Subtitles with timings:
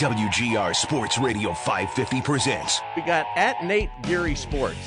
[0.00, 2.80] WGR Sports Radio 550 presents.
[2.96, 4.78] We got at Nate Geary Sports.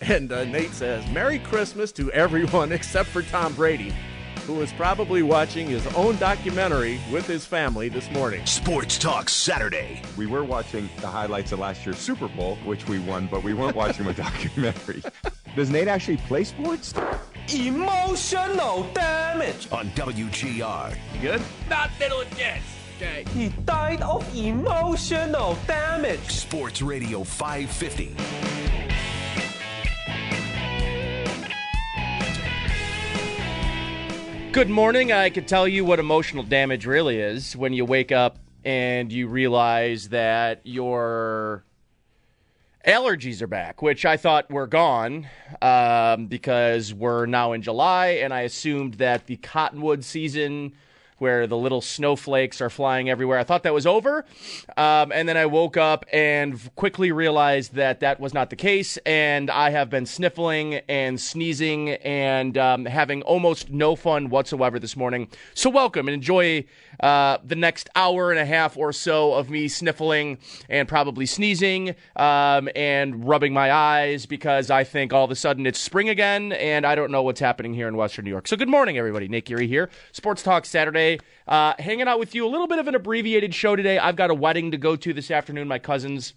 [0.00, 3.94] And uh, Nate says, Merry Christmas to everyone except for Tom Brady,
[4.44, 8.44] who is probably watching his own documentary with his family this morning.
[8.44, 10.02] Sports Talk Saturday.
[10.16, 13.54] We were watching the highlights of last year's Super Bowl, which we won, but we
[13.54, 15.00] weren't watching a documentary.
[15.54, 16.92] Does Nate actually play sports?
[17.54, 19.68] Emotional damage.
[19.70, 20.96] On WGR.
[21.14, 21.42] You good?
[21.70, 22.75] Not little yes.
[22.96, 23.24] Okay.
[23.34, 26.30] He died of emotional damage.
[26.30, 28.16] Sports Radio 550.
[34.50, 35.12] Good morning.
[35.12, 39.28] I could tell you what emotional damage really is when you wake up and you
[39.28, 41.66] realize that your
[42.86, 45.28] allergies are back, which I thought were gone
[45.60, 50.72] um, because we're now in July, and I assumed that the cottonwood season
[51.18, 53.38] where the little snowflakes are flying everywhere.
[53.38, 54.24] I thought that was over.
[54.76, 58.98] Um, and then I woke up and quickly realized that that was not the case.
[59.06, 64.96] And I have been sniffling and sneezing and um, having almost no fun whatsoever this
[64.96, 65.28] morning.
[65.54, 66.64] So, welcome and enjoy
[67.00, 71.94] uh, the next hour and a half or so of me sniffling and probably sneezing
[72.16, 76.52] um, and rubbing my eyes because I think all of a sudden it's spring again
[76.52, 78.48] and I don't know what's happening here in Western New York.
[78.48, 79.28] So, good morning, everybody.
[79.28, 79.88] Nick Geary here.
[80.12, 81.05] Sports Talk Saturday.
[81.46, 82.46] Uh, hanging out with you.
[82.46, 83.98] A little bit of an abbreviated show today.
[83.98, 85.68] I've got a wedding to go to this afternoon.
[85.68, 86.34] My cousin's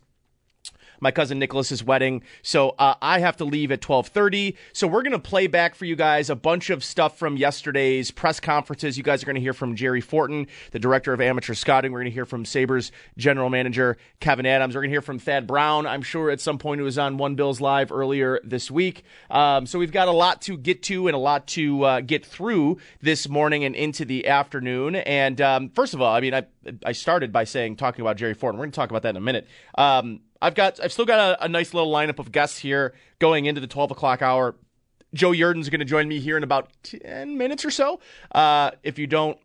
[1.00, 2.24] my cousin Nicholas's wedding.
[2.42, 4.56] So uh, I have to leave at 12:30.
[4.74, 8.12] So we're going to play back for you guys a bunch of stuff from yesterday's
[8.12, 8.98] press conferences.
[8.98, 11.92] You guys are going to hear from Jerry Forton, the director of amateur scouting.
[11.92, 14.76] We're going to hear from Sabres general manager Kevyn Adams.
[14.76, 15.86] We're going to hear from Thad Brown.
[15.86, 19.04] I'm sure at some point who was on One Bills Live earlier this week.
[19.30, 22.26] Um, so we've got a lot to get to and a lot to uh, get
[22.26, 24.96] through this morning and into the afternoon.
[24.96, 26.46] And um, first of all, I mean, I
[26.86, 28.58] I started by saying talking about Jerry Forton.
[28.58, 29.48] We're going to talk about that in a minute.
[29.76, 33.46] Um, I've got I've still got a, a, nice little lineup of guests here going
[33.46, 34.56] into the 12 o'clock hour.
[35.14, 38.00] Joe Yerdon's going to join me here in about 10 minutes or so.
[38.32, 39.40] Uh, if you don't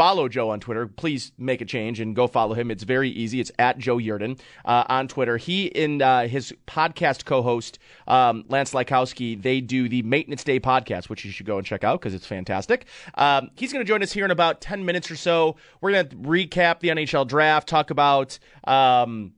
[0.00, 2.70] follow Joe on Twitter, please make a change and go follow him.
[2.70, 3.38] It's very easy.
[3.38, 5.36] It's at Joe Yurden uh, on Twitter.
[5.36, 7.78] He and uh, his podcast co-host
[8.08, 11.84] um, Lance Lysowski, they do the Maintenance Day podcast, which you should go and check
[11.84, 12.86] out because it's fantastic.
[13.16, 15.56] Um, he's going to join us here in about ten minutes or so.
[15.82, 18.38] We're going to recap the NHL draft, talk about.
[18.64, 19.34] Um,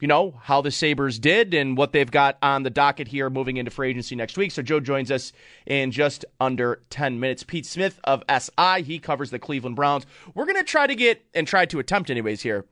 [0.00, 3.56] you know, how the Sabres did and what they've got on the docket here moving
[3.56, 4.52] into free agency next week.
[4.52, 5.32] So Joe joins us
[5.66, 7.42] in just under 10 minutes.
[7.42, 10.06] Pete Smith of SI, he covers the Cleveland Browns.
[10.34, 12.64] We're going to try to get, and try to attempt anyways here,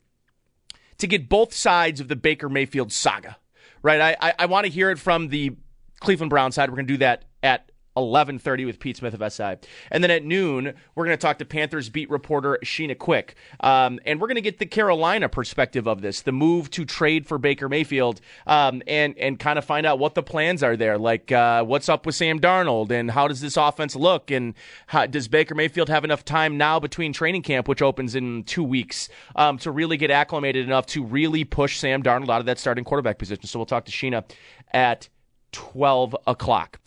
[0.98, 3.36] to get both sides of the Baker Mayfield saga,
[3.82, 4.00] right?
[4.00, 5.56] I, I, I want to hear it from the
[6.00, 6.70] Cleveland Brown side.
[6.70, 9.56] We're going to do that at 11:30 with Pete Smith of SI,
[9.90, 13.98] and then at noon we're going to talk to Panthers beat reporter Sheena Quick, um,
[14.04, 17.38] and we're going to get the Carolina perspective of this, the move to trade for
[17.38, 21.32] Baker Mayfield, um, and and kind of find out what the plans are there, like
[21.32, 24.54] uh, what's up with Sam Darnold, and how does this offense look, and
[24.86, 28.64] how, does Baker Mayfield have enough time now between training camp, which opens in two
[28.64, 32.58] weeks, um, to really get acclimated enough to really push Sam Darnold out of that
[32.58, 33.44] starting quarterback position?
[33.46, 34.24] So we'll talk to Sheena
[34.72, 35.08] at
[35.52, 36.80] 12 o'clock.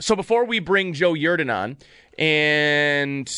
[0.00, 1.76] So before we bring Joe Yerdon on
[2.18, 3.30] and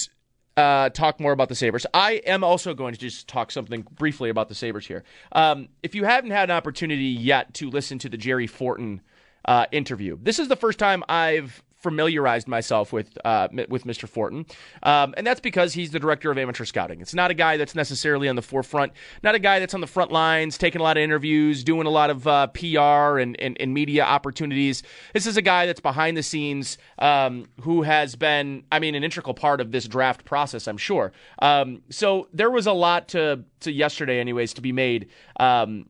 [0.56, 4.30] uh, talk more about the Sabres, I am also going to just talk something briefly
[4.30, 5.02] about the Sabres here.
[5.32, 9.00] Um, if you haven't had an opportunity yet to listen to the Jerry Forton
[9.44, 14.08] uh, interview, this is the first time I've familiarized myself with uh, with Mr.
[14.08, 14.46] Forton,
[14.82, 17.00] um, and that's because he's the director of amateur scouting.
[17.00, 19.86] It's not a guy that's necessarily on the forefront, not a guy that's on the
[19.86, 23.56] front lines, taking a lot of interviews, doing a lot of uh, PR and, and,
[23.60, 24.82] and, media opportunities.
[25.12, 29.02] This is a guy that's behind the scenes um, who has been, I mean, an
[29.02, 30.68] integral part of this draft process.
[30.68, 31.12] I'm sure.
[31.40, 35.88] Um, so there was a lot to to yesterday, anyways, to be made um,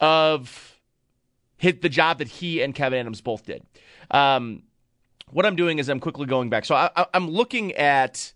[0.00, 0.76] of
[1.56, 3.62] hit the job that he and Kevyn Adams both did.
[4.10, 4.62] Um,
[5.32, 6.64] what I'm doing is I'm quickly going back.
[6.64, 8.32] So I, am looking at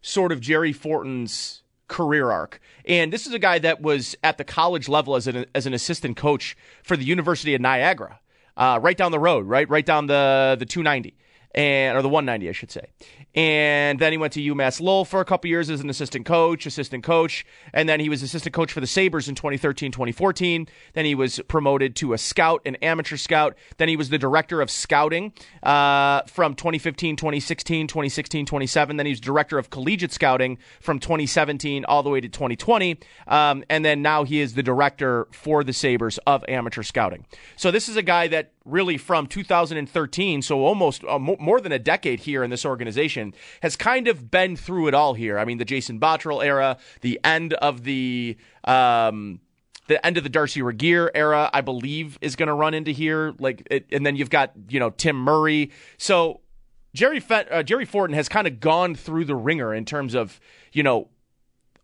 [0.00, 2.60] sort of Jerry Forton's career arc.
[2.86, 5.74] And this is a guy that was at the college level as an, as an
[5.74, 8.18] assistant coach for the University of Niagara,
[8.56, 11.14] uh, right down the road, right, right down the, the 290
[11.54, 12.86] and or the 190, I should say.
[13.34, 16.66] And then he went to UMass Lowell for a couple years as an assistant coach,
[16.66, 20.68] assistant coach, and then he was assistant coach for the Sabres in 2013, 2014.
[20.92, 23.56] Then he was promoted to a scout, an amateur scout.
[23.78, 25.32] Then he was the director of scouting
[25.62, 28.96] uh, from 2015, 2016, 2016, 2017.
[28.98, 32.98] Then he was director of collegiate scouting from 2017 all the way to 2020.
[33.28, 37.24] Um, and then now he is the director for the Sabres of amateur scouting.
[37.56, 41.78] So this is a guy that really from 2013, so almost uh, more than a
[41.78, 43.21] decade here in this organization
[43.62, 45.38] has kind of been through it all here.
[45.38, 49.40] I mean, the Jason Botterill era, the end of the um,
[49.88, 53.34] the end of the Darcy Regier era, I believe, is going to run into here.
[53.38, 55.70] Like, it, and then you've got you know Tim Murray.
[55.98, 56.40] So
[56.94, 60.40] Jerry Fe- uh, Jerry Forton has kind of gone through the ringer in terms of
[60.72, 61.08] you know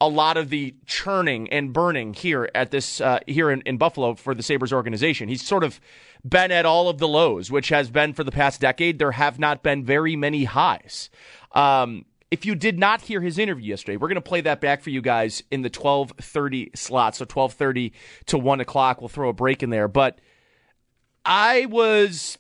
[0.00, 4.14] a lot of the churning and burning here at this uh, here in, in Buffalo
[4.14, 5.29] for the Sabres organization.
[5.29, 5.81] He's sort of
[6.25, 8.99] been at all of the lows, which has been for the past decade.
[8.99, 11.11] There have not been very many highs.
[11.53, 14.82] Um, if you did not hear his interview yesterday, we're going to play that back
[14.82, 17.17] for you guys in the 12:30 slot.
[17.17, 17.93] So 12:30
[18.26, 19.00] to 1 o'clock.
[19.00, 19.88] We'll throw a break in there.
[19.88, 20.20] But
[21.25, 22.38] I was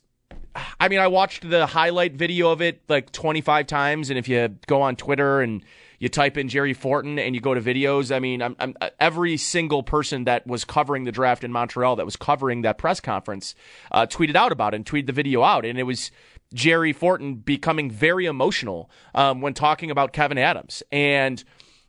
[0.80, 4.56] I mean, I watched the highlight video of it like 25 times, and if you
[4.66, 5.62] go on Twitter and
[5.98, 9.36] you type in Jerry Forton and you go to videos, I mean, I'm, I'm, every
[9.36, 13.54] single person that was covering the draft in Montreal, that was covering that press conference,
[13.90, 16.10] uh, tweeted out about it and tweeted the video out, and it was
[16.54, 20.82] Jerry Forton becoming very emotional um, when talking about Kevyn Adams.
[20.92, 21.42] And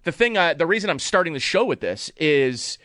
[0.03, 2.77] the thing, uh, the reason I'm starting the show with this is,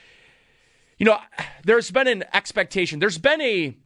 [0.99, 1.19] you know,
[1.65, 3.77] there's been an expectation, there's been a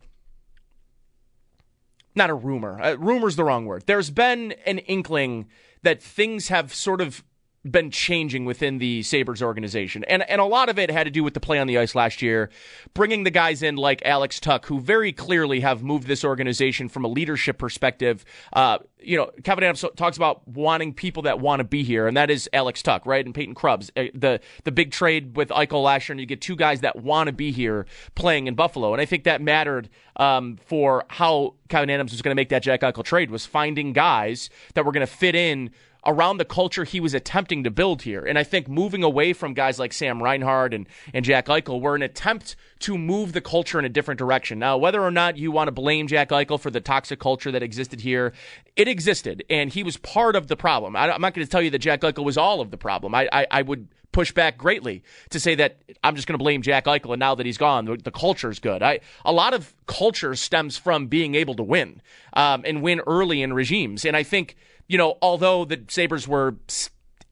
[2.14, 2.80] not a rumor.
[2.82, 3.84] Uh, rumor's the wrong word.
[3.86, 5.46] There's been an inkling
[5.82, 7.22] that things have sort of
[7.64, 10.04] been changing within the Sabres organization.
[10.04, 11.94] And and a lot of it had to do with the play on the ice
[11.94, 12.50] last year,
[12.94, 17.04] bringing the guys in like Alex Tuch, who very clearly have moved this organization from
[17.04, 18.24] a leadership perspective.
[18.52, 22.16] Uh, you know, Kevyn Adams talks about wanting people that want to be here, and
[22.16, 23.24] that is Alex Tuch, right?
[23.24, 23.90] And Peyton Krebs.
[23.96, 26.96] Uh, the the big trade with Eichel last year, and you get two guys that
[26.96, 28.92] want to be here playing in Buffalo.
[28.92, 32.62] And I think that mattered um, for how Kevyn Adams was going to make that
[32.62, 35.70] Jack Eichel trade, was finding guys that were going to fit in
[36.06, 38.24] around the culture he was attempting to build here.
[38.24, 41.94] And I think moving away from guys like Sam Reinhart and, and Jack Eichel were
[41.94, 44.58] an attempt to move the culture in a different direction.
[44.58, 47.62] Now, whether or not you want to blame Jack Eichel for the toxic culture that
[47.62, 48.32] existed here,
[48.76, 50.94] it existed, and he was part of the problem.
[50.94, 53.14] I, am not going to tell you that Jack Eichel was all of the problem.
[53.14, 56.62] I, I, I would push back greatly to say that I'm just going to blame
[56.62, 58.82] Jack Eichel, and now that he's gone, the, the culture is good.
[58.82, 62.00] I, a lot of culture stems from being able to win
[62.34, 64.56] um, and win early in regimes, and I think–
[64.88, 66.56] you know, although the Sabres were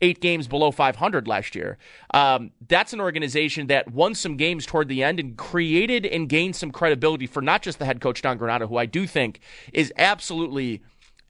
[0.03, 1.79] eight games below 500 last year,
[2.13, 6.55] um, that's an organization that won some games toward the end and created and gained
[6.55, 9.41] some credibility for not just the head coach, Don Granato, who I do think
[9.73, 10.83] is absolutely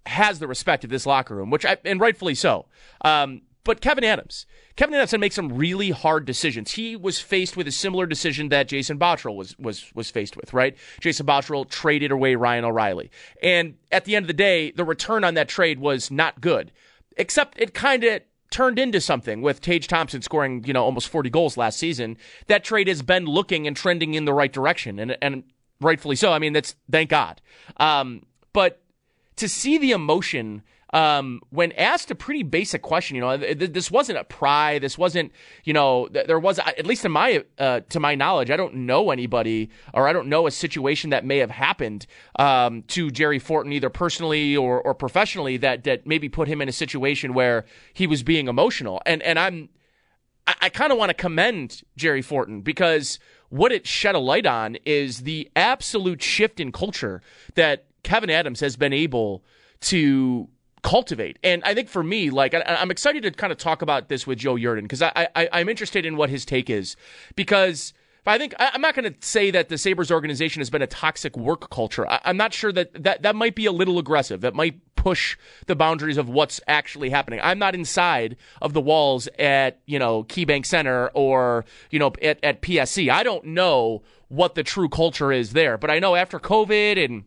[0.06, 2.66] has the respect of this locker room, which I, and rightfully so.
[3.02, 4.46] Um, but Kevyn Adams,
[4.76, 6.70] Kevyn Adams had to make some really hard decisions.
[6.70, 10.54] He was faced with a similar decision that Jason Botterill was was was faced with,
[10.54, 10.76] right?
[11.00, 13.10] Jason Botterill traded away Ryan O'Reilly,
[13.42, 16.70] and at the end of the day, the return on that trade was not good.
[17.16, 21.28] Except it kind of turned into something with Tage Thompson scoring, you know, almost 40
[21.30, 22.16] goals last season.
[22.46, 25.42] That trade has been looking and trending in the right direction, and and
[25.80, 26.32] rightfully so.
[26.32, 27.40] I mean, that's thank God.
[27.78, 28.80] Um, but
[29.36, 30.62] to see the emotion
[30.92, 34.78] um, when asked a pretty basic question, you know, th- this wasn't a pry.
[34.78, 35.32] This wasn't,
[35.64, 38.74] you know, th- there was at least in my uh, to my knowledge, I don't
[38.74, 42.06] know anybody or I don't know a situation that may have happened
[42.38, 46.68] um, to Jerry Forton either personally or or professionally that that maybe put him in
[46.68, 49.02] a situation where he was being emotional.
[49.06, 49.68] And and I'm
[50.46, 53.18] I, I kind of want to commend Jerry Forton because
[53.48, 57.22] what it shed a light on is the absolute shift in culture
[57.54, 59.44] that Kevyn Adams has been able
[59.80, 60.48] to
[60.86, 61.36] cultivate.
[61.42, 64.24] And I think for me, like I, am excited to kind of talk about this
[64.24, 66.96] with Joe Yerdon because I, I I'm interested in what his take is
[67.34, 67.92] because.
[68.28, 71.36] I think I'm not going to say that the Sabres organization has been a toxic
[71.36, 72.10] work culture.
[72.10, 74.40] I, am not sure that, that that might be a little aggressive.
[74.40, 77.38] That might push the boundaries of what's actually happening.
[77.40, 82.42] I'm not inside of the walls at, you know, KeyBank Center or, you know, at,
[82.42, 83.08] at PSE.
[83.08, 85.78] I don't know what the true culture is there.
[85.78, 87.22] But I know after COVID and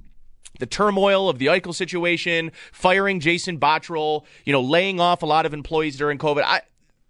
[0.60, 5.46] the turmoil of the Eichel situation, firing Jason Botterill, you know, laying off a lot
[5.46, 6.44] of employees during COVID.
[6.44, 6.62] I,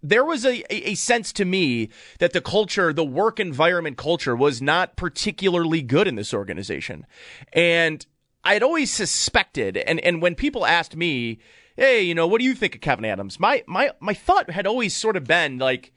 [0.02, 4.62] there was a, a sense to me that the culture, the work environment culture was
[4.62, 7.06] not particularly good in this organization.
[7.52, 8.06] And
[8.44, 11.38] I had always suspected, and, and when people asked me,
[11.76, 13.38] hey, you know, what do you think of Kevyn Adams?
[13.38, 15.92] My, my, my thought had always sort of been like,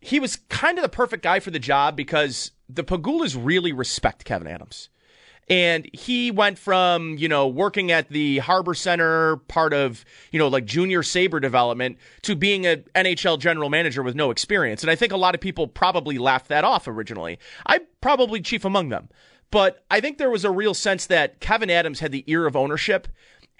[0.00, 4.24] he was kind of the perfect guy for the job because the Pegulas really respect
[4.24, 4.88] Kevyn Adams.
[5.48, 10.48] And he went from, you know, working at the Harbor Center, part of, you know,
[10.48, 14.82] like junior Sabre development, to being an NHL general manager with no experience.
[14.82, 17.38] And I think a lot of people probably laughed that off originally.
[17.64, 19.08] I'm probably chief among them.
[19.52, 22.56] But I think there was a real sense that Kevyn Adams had the ear of
[22.56, 23.06] ownership.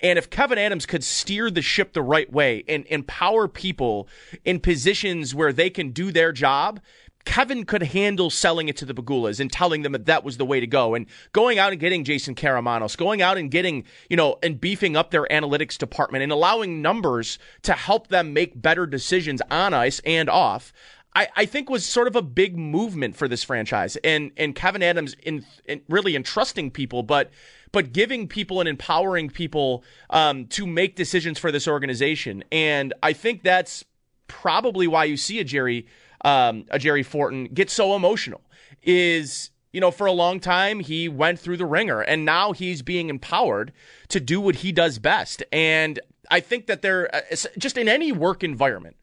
[0.02, 4.08] And if Kevyn Adams could steer the ship the right way and empower people
[4.44, 6.80] in positions where they can do their job,
[7.26, 10.46] Kevyn could handle selling it to the Pegulas and telling them that that was the
[10.46, 14.16] way to go, and going out and getting Jason Karamanos, going out and getting you
[14.16, 18.86] know and beefing up their analytics department and allowing numbers to help them make better
[18.86, 20.72] decisions on ice and off.
[21.14, 24.82] I, I think was sort of a big movement for this franchise, and and Kevyn
[24.82, 27.30] Adams in, in really entrusting people, but
[27.72, 33.12] but giving people and empowering people um, to make decisions for this organization, and I
[33.12, 33.84] think that's
[34.28, 35.86] probably why you see a Jerry
[36.26, 38.42] um, a Jerry Forton get so emotional
[38.82, 42.82] is you know for a long time he went through the ringer and now he's
[42.82, 43.72] being empowered
[44.08, 45.44] to do what he does best.
[45.52, 47.20] And I think that there uh,
[47.56, 48.96] just in any work environment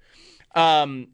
[0.54, 1.08] um,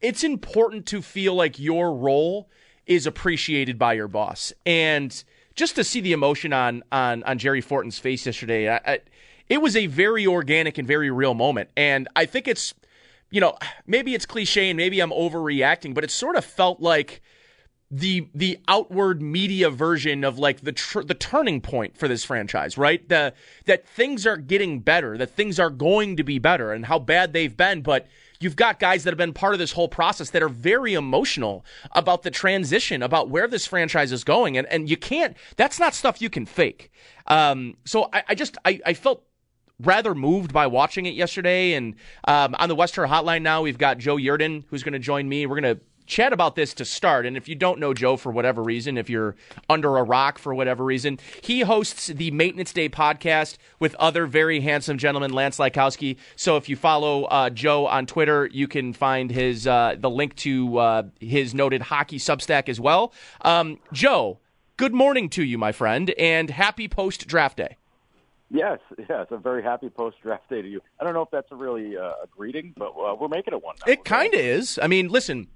[0.00, 2.48] it's important to feel like your role
[2.86, 4.52] is appreciated by your boss.
[4.64, 5.24] And
[5.56, 8.98] just to see the emotion on on on Jerry Forton's face yesterday I, I,
[9.48, 11.70] it was a very organic and very real moment.
[11.76, 12.72] And I think it's
[13.30, 13.56] you know,
[13.86, 17.22] maybe it's cliche and maybe I'm overreacting, but it sort of felt like
[17.90, 22.76] the the outward media version of like the tr- the turning point for this franchise,
[22.76, 23.08] right?
[23.08, 23.32] The
[23.66, 27.32] that things are getting better, that things are going to be better, and how bad
[27.32, 28.06] they've been, but.
[28.38, 31.64] You've got guys that have been part of this whole process that are very emotional
[31.92, 34.58] about the transition, about where this franchise is going.
[34.58, 36.92] And, and you can't, that's not stuff you can fake.
[37.26, 39.24] Um, so I, I just, I, I felt
[39.80, 41.74] rather moved by watching it yesterday.
[41.74, 41.94] And
[42.26, 45.46] um, on the Western Hotline now, we've got Joe Yerdon, who's going to join me.
[45.46, 47.26] We're going to chat about this to start.
[47.26, 49.36] And if you don't know Joe for whatever reason, if you're
[49.68, 54.60] under a rock for whatever reason, he hosts the Maintenance Day podcast with other very
[54.60, 56.16] handsome gentlemen, Lance Lysowski.
[56.36, 60.36] So if you follow uh, Joe on Twitter, you can find his uh, the link
[60.36, 63.12] to uh, his noted hockey Substack as well.
[63.42, 64.38] Um, Joe,
[64.76, 67.76] good morning to you, my friend, and happy post draft day.
[68.50, 70.80] Yes, yes, a very happy post draft day to you.
[71.00, 73.62] I don't know if that's a really uh, a greeting, but uh, we're making it
[73.62, 73.76] one.
[73.86, 73.92] Now.
[73.92, 74.78] It kind of is.
[74.80, 75.48] I mean, listen,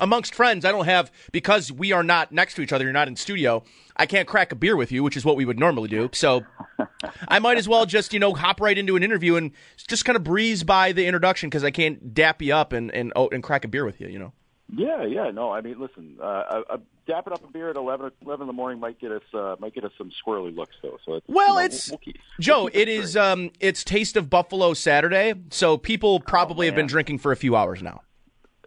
[0.00, 2.84] amongst friends, I don't have because we are not next to each other.
[2.84, 3.62] You're not in studio.
[3.96, 6.10] I can't crack a beer with you, which is what we would normally do.
[6.12, 6.44] So
[7.28, 9.52] I might as well just you know hop right into an interview and
[9.88, 13.12] just kind of breeze by the introduction because I can't dap you up and and
[13.16, 14.08] oh, and crack a beer with you.
[14.08, 14.32] You know.
[14.68, 15.52] Yeah, yeah, no.
[15.52, 18.52] I mean, listen, uh, a, a dapping up a beer at 11, 11 in the
[18.52, 20.98] morning might get us uh, might get us some squirrely looks though.
[21.04, 22.64] So it's, well, you know, it's we'll keep, Joe.
[22.64, 26.88] we'll it is um, it's Taste of Buffalo Saturday, so people probably oh, have been
[26.88, 28.02] drinking for a few hours now.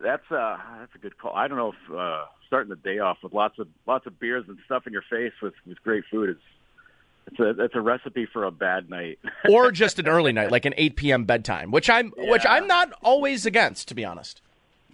[0.02, 1.36] That's uh, that's a good call.
[1.36, 4.46] I don't know if uh, starting the day off with lots of lots of beers
[4.48, 6.38] and stuff in your face with with great food is.
[7.32, 10.66] It's a, it's a recipe for a bad night, or just an early night, like
[10.66, 11.26] an eight p.m.
[11.26, 12.32] bedtime, which I'm Yeah.
[12.32, 14.42] which I'm not always against, to be honest.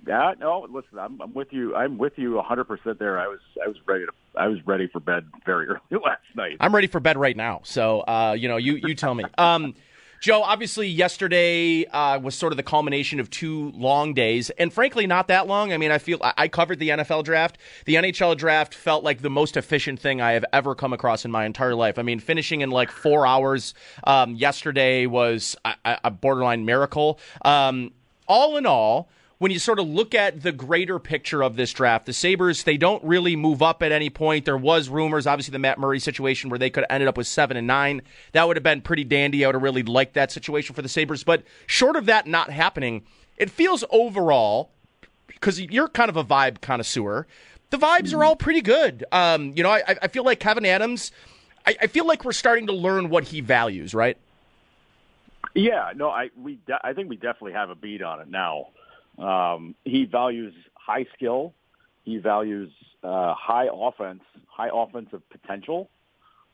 [0.08, 1.76] Yeah, no, listen, I'm, I'm with you.
[1.76, 3.20] I'm with you 100 percent there.
[3.20, 6.58] I was I was ready to I was ready for bed very early last night.
[6.60, 7.62] I'm ready for bed right now.
[7.64, 9.24] So, uh, you know, you you tell me.
[9.38, 9.76] Um,
[10.22, 15.06] Joe, obviously, yesterday uh, was sort of the culmination of two long days, and frankly,
[15.06, 15.72] not that long.
[15.72, 17.60] I mean, I feel I, covered the NFL draft.
[17.86, 21.32] The NHL draft felt like the most efficient thing I have ever come across in
[21.32, 22.00] my entire life.
[22.00, 27.20] I mean, finishing in like four hours um, yesterday was a, a borderline miracle.
[27.44, 27.92] Um,
[28.28, 32.06] all in all when you sort of look at the greater picture of this draft,
[32.06, 34.46] the Sabres, they don't really move up at any point.
[34.46, 37.28] There was rumors, obviously, the Matt Murray situation where they could have ended up with
[37.28, 38.02] seven and nine.
[38.32, 39.44] That would have been pretty dandy.
[39.44, 41.24] I would have really liked that situation for the Sabres.
[41.24, 43.04] But short of that not happening,
[43.38, 44.72] it feels overall,
[45.28, 47.28] because you're kind of a vibe connoisseur,
[47.72, 49.04] the vibes are all pretty good.
[49.12, 51.12] Um, you know, I, I feel like Kevyn Adams,
[51.66, 54.18] I, I feel like we're starting to learn what he values, right?
[55.54, 58.68] Yeah, no, I we de- I think we definitely have a beat on it now.
[59.18, 61.54] Um, he values high skill.
[62.04, 62.72] He values
[63.04, 65.90] uh, high offense, high offensive potential,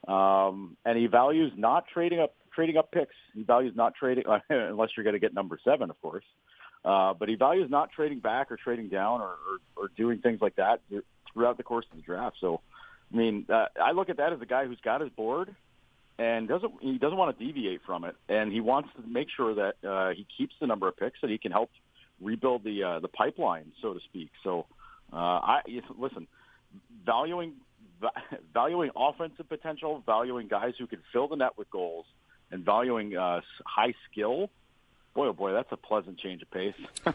[0.08, 3.16] um, and he values not trading up trading up picks.
[3.34, 6.26] He values not trading unless you're going to get number seven, of course.
[6.84, 10.42] Uh, but he values not trading back or trading down or, or, or doing things
[10.42, 10.82] like that
[11.32, 12.38] throughout the course of the draft.
[12.42, 12.60] So,
[13.14, 15.56] I mean, uh, I look at that as a guy who's got his board
[16.18, 19.56] and doesn't he doesn't want to deviate from it, and he wants to make sure
[19.56, 21.72] that uh, he keeps the number of picks that he can help
[22.22, 24.30] rebuild the uh, the pipeline, so to speak.
[24.44, 24.66] So,
[25.12, 25.62] uh, I
[25.98, 26.28] listen,
[27.06, 27.54] valuing
[28.54, 32.06] valuing offensive potential, valuing guys who can fill the net with goals,
[32.52, 34.50] and valuing uh, high skill.
[35.14, 36.74] Boy, oh boy, that's a pleasant change of pace.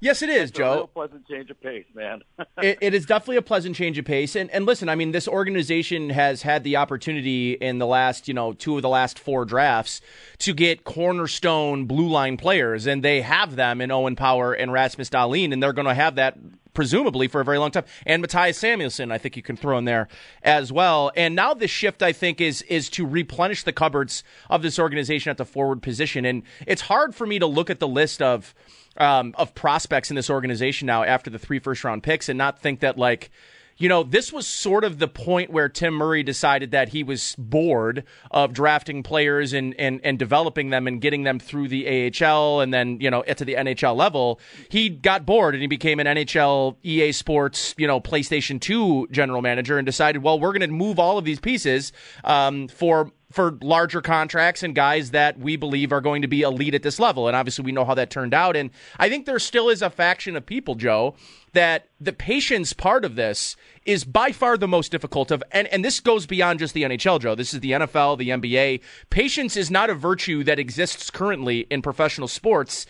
[0.00, 0.74] Yes, it is, It's a Joe.
[0.74, 2.20] real pleasant change of pace, man.
[2.62, 4.34] it, it is definitely a pleasant change of pace.
[4.34, 8.34] And, and listen, I mean, this organization has had the opportunity in the last, you
[8.34, 10.00] know, two of the last four drafts
[10.38, 15.08] to get cornerstone blue line players, and they have them in Owen Power and Rasmus
[15.10, 16.36] Dahlin, and they're going to have that
[16.76, 17.84] presumably for a very long time.
[18.04, 20.06] And Mattias Samuelsson, I think you can throw in there
[20.44, 21.10] as well.
[21.16, 25.30] And now the shift, I think, is is to replenish the cupboards of this organization
[25.30, 26.24] at the forward position.
[26.24, 28.54] And it's hard for me to look at the list of
[28.98, 32.60] um, of prospects in this organization now after the three first round picks and not
[32.60, 33.30] think that like
[33.78, 37.34] you know, this was sort of the point where Tim Murray decided that he was
[37.38, 42.60] bored of drafting players and, and, and developing them and getting them through the AHL
[42.60, 44.40] and then, you know, to the NHL level.
[44.70, 49.42] He got bored and he became an NHL EA Sports, you know, PlayStation 2 general
[49.42, 51.92] manager and decided, well, we're going to move all of these pieces
[52.24, 56.74] um, for for larger contracts and guys that we believe are going to be elite
[56.74, 57.26] at this level.
[57.26, 58.56] And obviously, we know how that turned out.
[58.56, 61.14] And I think there still is a faction of people, Joe,
[61.52, 65.84] that the patience part of this is by far the most difficult of and, and
[65.84, 67.34] this goes beyond just the NHL, Joe.
[67.34, 68.80] This is the NFL, the NBA.
[69.10, 72.86] Patience is not a virtue that exists currently in professional sports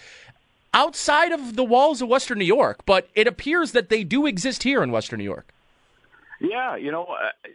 [0.75, 4.63] outside of the walls of Western New York, but it appears that they do exist
[4.63, 5.53] here in Western New York.
[6.41, 7.49] Yeah, you know, uh,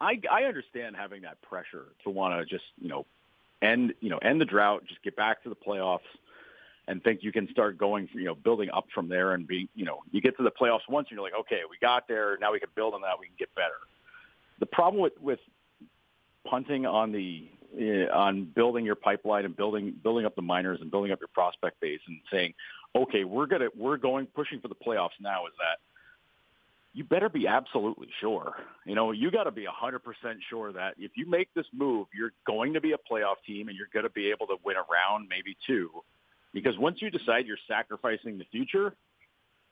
[0.00, 3.06] I I understand having that pressure to want to just you know
[3.62, 5.98] end you know end the drought, just get back to the playoffs,
[6.88, 9.84] and think you can start going you know building up from there and be you
[9.84, 12.52] know you get to the playoffs once and you're like okay we got there now
[12.52, 13.78] we can build on that we can get better.
[14.58, 15.40] The problem with with
[16.46, 20.90] punting on the uh, on building your pipeline and building building up the minors and
[20.90, 22.54] building up your prospect base and saying
[22.96, 25.78] okay we're gonna we're going pushing for the playoffs now is that
[26.92, 28.54] you better be absolutely sure.
[28.84, 30.00] You know, you got to be 100%
[30.48, 33.76] sure that if you make this move, you're going to be a playoff team and
[33.76, 35.90] you're going to be able to win a round, maybe two.
[36.52, 38.94] Because once you decide you're sacrificing the future,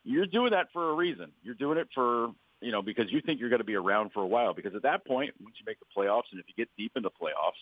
[0.05, 1.33] you're doing that for a reason.
[1.43, 2.29] You're doing it for,
[2.61, 4.55] you know, because you think you're going to be around for a while.
[4.55, 7.11] Because at that point, once you make the playoffs and if you get deep into
[7.11, 7.59] playoffs,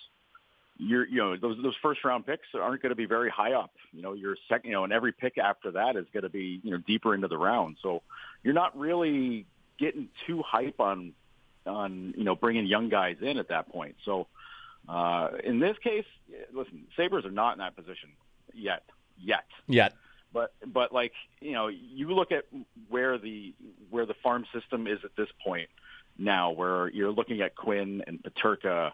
[0.78, 3.70] you're, you know, those those first round picks aren't going to be very high up.
[3.92, 6.60] You know, your second, you know, and every pick after that is going to be,
[6.62, 7.76] you know, deeper into the round.
[7.82, 8.02] So
[8.42, 9.46] you're not really
[9.78, 11.12] getting too hype on,
[11.66, 13.96] on you know, bringing young guys in at that point.
[14.04, 14.26] So
[14.88, 16.04] uh, in this case,
[16.52, 18.10] listen, Sabres are not in that position
[18.54, 18.84] yet,
[19.18, 19.94] yet, yet.
[20.32, 22.44] But but like you know, you look at
[22.88, 23.54] where the
[23.90, 25.70] where the farm system is at this point
[26.18, 28.92] now, where you're looking at Quinn and Peterka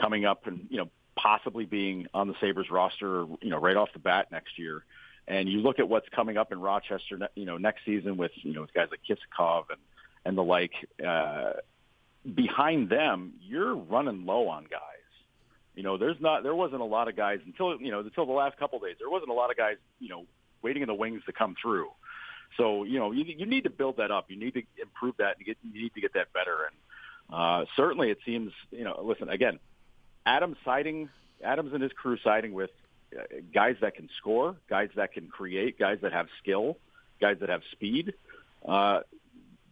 [0.00, 3.88] coming up and you know possibly being on the Sabres roster, you know, right off
[3.92, 4.84] the bat next year.
[5.26, 8.52] And you look at what's coming up in Rochester, you know, next season with, you
[8.52, 9.80] know, guys like Kisakov and,
[10.24, 10.72] and the like,
[11.04, 11.54] uh,
[12.34, 14.80] behind them, you're running low on guys.
[15.74, 18.32] You know, there's not, there wasn't a lot of guys until, you know, until the
[18.32, 20.26] last couple of days, there wasn't a lot of guys, you know,
[20.62, 21.90] waiting in the wings to come through.
[22.56, 24.30] So, you know, you, you need to build that up.
[24.30, 26.68] You need to improve that and get, you need to get that better.
[26.68, 26.76] And,
[27.34, 29.58] uh, certainly it seems, you know, listen, again,
[30.26, 31.08] Adams siding,
[31.42, 32.70] Adams and his crew siding with
[33.16, 36.78] uh, guys that can score, guys that can create, guys that have skill,
[37.20, 38.14] guys that have speed.
[38.66, 39.00] Uh,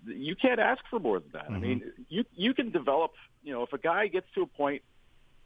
[0.06, 1.44] you can't ask for more than that.
[1.44, 1.54] Mm-hmm.
[1.54, 3.12] I mean, you you can develop.
[3.44, 4.82] You know, if a guy gets to a point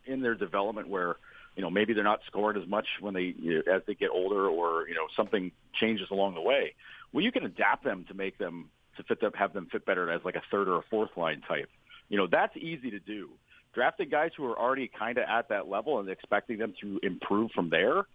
[0.05, 1.17] in their development where
[1.55, 4.11] you know maybe they're not scoring as much when they you know, as they get
[4.11, 6.75] older, or you know something changes along the way.
[7.13, 10.11] Well, you can adapt them to make them to fit them, have them fit better
[10.11, 11.69] as like a third or a fourth line type.
[12.09, 13.31] You know, that's easy to do
[13.77, 17.51] drafting guys who are already kind of at that level and expecting them to improve
[17.53, 18.07] from there,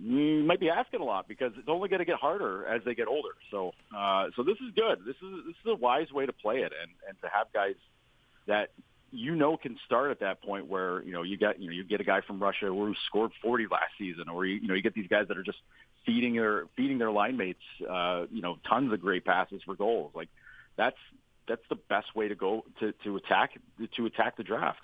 [0.00, 2.94] you might be asking a lot because it's only going to get harder as they
[2.94, 3.30] get older.
[3.50, 5.00] So, uh, so this is good.
[5.04, 7.74] This is this is a wise way to play it, and and to have guys
[8.46, 8.70] that
[9.10, 11.84] you know can start at that point where you know you get you know you
[11.84, 14.82] get a guy from Russia who scored 40 last season, or you, you know you
[14.82, 15.58] get these guys that are just
[16.06, 20.12] feeding their feeding their line mates uh, you know tons of great passes for goals.
[20.14, 20.28] Like
[20.76, 20.96] that's
[21.48, 23.50] that's the best way to go to, to attack
[23.96, 24.80] to attack the draft.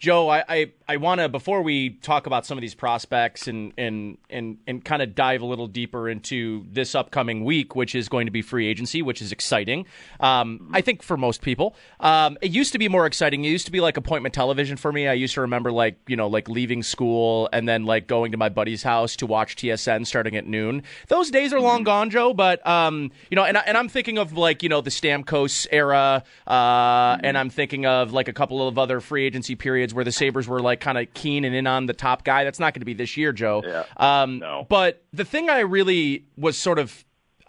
[0.00, 3.74] Joe, I, I, I want to before we talk about some of these prospects and
[3.76, 8.08] and and and kind of dive a little deeper into this upcoming week, which is
[8.08, 9.84] going to be free agency, which is exciting.
[10.20, 13.44] Um, I think for most people, um, it used to be more exciting.
[13.44, 15.06] It used to be like appointment television for me.
[15.06, 18.38] I used to remember like you know like leaving school and then like going to
[18.38, 20.82] my buddy's house to watch TSN starting at noon.
[21.08, 22.32] Those days are long gone, Joe.
[22.32, 26.24] But um, you know, and and I'm thinking of like you know the Stamkos era,
[26.46, 30.12] uh, and I'm thinking of like a couple of other free agency periods where the
[30.12, 32.44] Sabres were like kind of keen and in on the top guy.
[32.44, 33.62] That's not going to be this year, Joe.
[33.64, 33.84] Yeah.
[33.96, 34.66] Um, no.
[34.68, 37.04] But the thing I really was sort of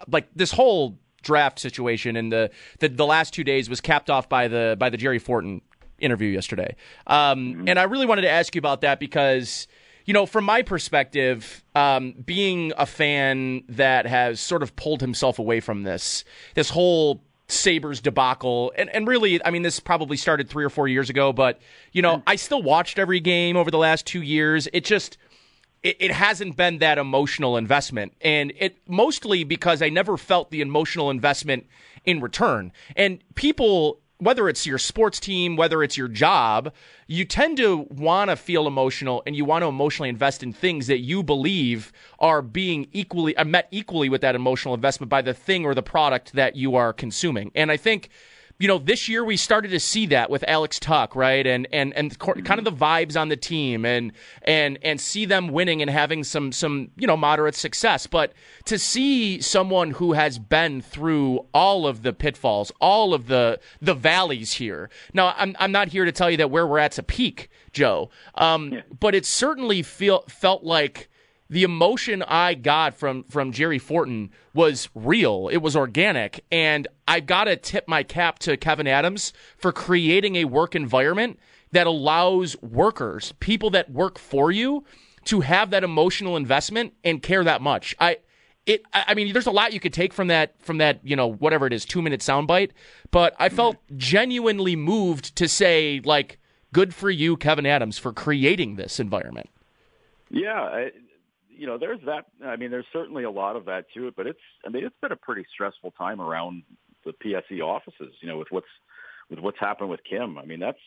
[0.08, 2.50] like this whole draft situation and the,
[2.80, 5.62] the the last two days was capped off by the by the Jerry Forton
[6.00, 6.76] interview yesterday.
[7.08, 7.70] Um, mm-hmm.
[7.70, 9.68] And I really wanted to ask you about that because
[10.06, 15.40] you know, from my perspective, um, being a fan that has sort of pulled himself
[15.40, 16.24] away from this,
[16.56, 18.72] this whole Sabres debacle.
[18.76, 21.60] And, and really, I mean, this probably started three or four years ago, but,
[21.92, 24.68] you know, I still watched every game over the last two years.
[24.74, 25.18] It just,
[25.84, 28.14] it, it hasn't been that emotional investment.
[28.22, 31.68] And it mostly because I never felt the emotional investment
[32.06, 32.72] in return.
[32.96, 36.72] And people, whether it's your sports team, whether it's your job,
[37.08, 40.86] you tend to want to feel emotional and you want to emotionally invest in things
[40.86, 45.66] that you believe are being equally met equally with that emotional investment by the thing
[45.66, 47.52] or the product that you are consuming.
[47.56, 48.10] And I think
[48.62, 51.94] you know, this year we started to see that with Alex Tuch, right, and and
[51.96, 54.12] and kind of the vibes on the team, and
[54.44, 58.06] and and see them winning and having some some you know moderate success.
[58.06, 58.34] But
[58.66, 63.96] to see someone who has been through all of the pitfalls, all of the the
[63.96, 64.92] valleys here.
[65.12, 68.12] Now, I'm I'm not here to tell you that where we're at's a peak, Joe,
[68.36, 68.82] um, yeah.
[69.00, 71.10] but it certainly feel felt like
[71.52, 75.50] the emotion I got from from Jerry Forton was real.
[75.52, 80.38] It was organic, and I got to tip my cap to Kevyn Adams for creating
[80.38, 81.38] a work environment
[81.74, 84.86] that allows workers, people that work for you,
[85.26, 87.98] to have that emotional investment and care that much.
[88.00, 88.20] I
[88.66, 91.28] it I mean there's a lot you could take from that from that, you know,
[91.28, 92.72] whatever it is, 2-minute soundbite,
[93.12, 93.98] but I felt mm-hmm.
[93.98, 96.40] genuinely moved to say like
[96.72, 99.50] good for you Kevyn Adams for creating this environment.
[100.30, 100.88] Yeah,
[101.62, 102.26] you know, there's that.
[102.44, 104.40] I mean, there's certainly a lot of that to it, but it's.
[104.66, 106.64] I mean, it's been a pretty stressful time around
[107.06, 108.16] the PSE offices.
[108.20, 108.66] You know, with what's
[109.30, 110.40] with what's happened with Kim.
[110.40, 110.80] I mean, that's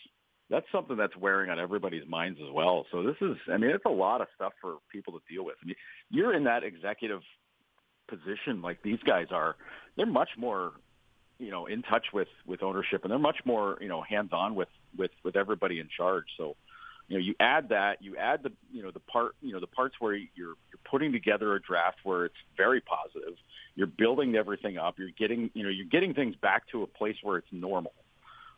[0.51, 2.87] that's something that's wearing on everybody's minds as well.
[2.91, 3.37] So this is.
[3.53, 5.55] I mean, it's a lot of stuff for people to deal with.
[5.63, 5.77] I mean,
[6.11, 7.21] you're in that executive
[8.09, 9.55] position like these guys are.
[9.97, 10.73] They're much more
[11.39, 14.57] you know in touch with with ownership and they're much more you know hands on
[14.57, 16.55] with with with everybody in charge so
[17.09, 19.67] you know, you add that, you add the, you know, the part, you know, the
[19.67, 23.35] parts where you're you're putting together a draft where it's very positive.
[23.75, 24.99] You're building everything up.
[24.99, 27.93] You're getting, you know, you're getting things back to a place where it's normal.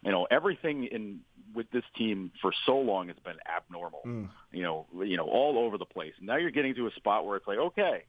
[0.05, 1.21] You know, everything in
[1.55, 4.03] with this team for so long has been abnormal.
[4.07, 4.29] Mm.
[4.53, 6.13] You know, you know, all over the place.
[6.21, 8.05] Now you're getting to a spot where it's like, okay,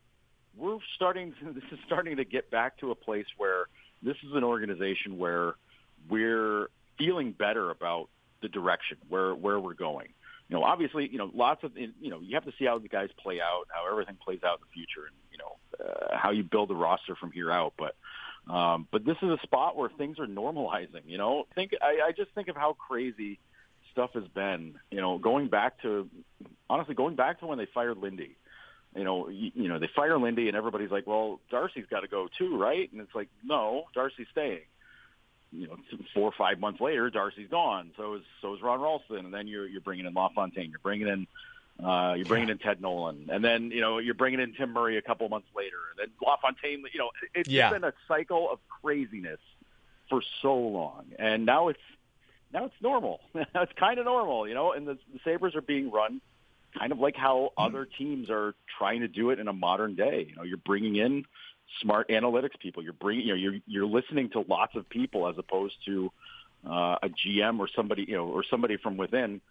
[0.56, 1.34] we're starting.
[1.41, 3.65] This is starting to get back to a place where
[4.04, 5.56] this is an organization where
[6.10, 6.67] we're
[7.00, 8.10] feeling better about
[8.41, 10.10] the direction where where we're going
[10.50, 12.88] you know, obviously, you know, lots of, you know, you have to see how the
[12.88, 16.32] guys play out, how everything plays out in the future, and you know, uh, how
[16.32, 17.74] you build the roster from here out.
[17.78, 17.96] But,
[18.52, 21.04] um, but this is a spot where things are normalizing.
[21.06, 23.40] You know, think I, I just think of how crazy
[23.92, 24.76] stuff has been.
[24.90, 26.10] You know, going back to,
[26.70, 28.38] honestly, going back to when they fired Lindy.
[28.96, 32.08] You know, you, you know, they fire Lindy, and everybody's like, "Well, Darcy's got to
[32.08, 34.62] go too, right?" And it's like, "No, Darcy's staying."
[35.52, 35.78] You know,
[36.14, 37.92] four or five months later, Darcy's gone.
[37.96, 41.08] So is so is Ron Rolston, and then you're you're bringing in LaFontaine, you're bringing
[41.08, 41.28] in
[41.84, 44.98] uh, you're bringing in Ted Nolan, and then you know you're bringing in Tim Murray
[44.98, 46.84] a couple months later, and then LaFontaine.
[46.94, 47.72] You know, it's yeah.
[47.72, 49.40] been a cycle of craziness
[50.10, 51.80] for so long, and now it's
[52.54, 53.22] now it's normal.
[53.36, 54.74] it's kind of normal, you know.
[54.74, 56.22] And the, the Sabres are being run
[56.78, 60.26] kind of like how other teams are trying to do it in a modern day.
[60.30, 61.26] You know, you're bringing in
[61.82, 62.84] smart analytics people.
[62.84, 66.12] You're bringing, you know, you're you're listening to lots of people as opposed to
[66.66, 69.42] uh, a GM or somebody, you know, or somebody from within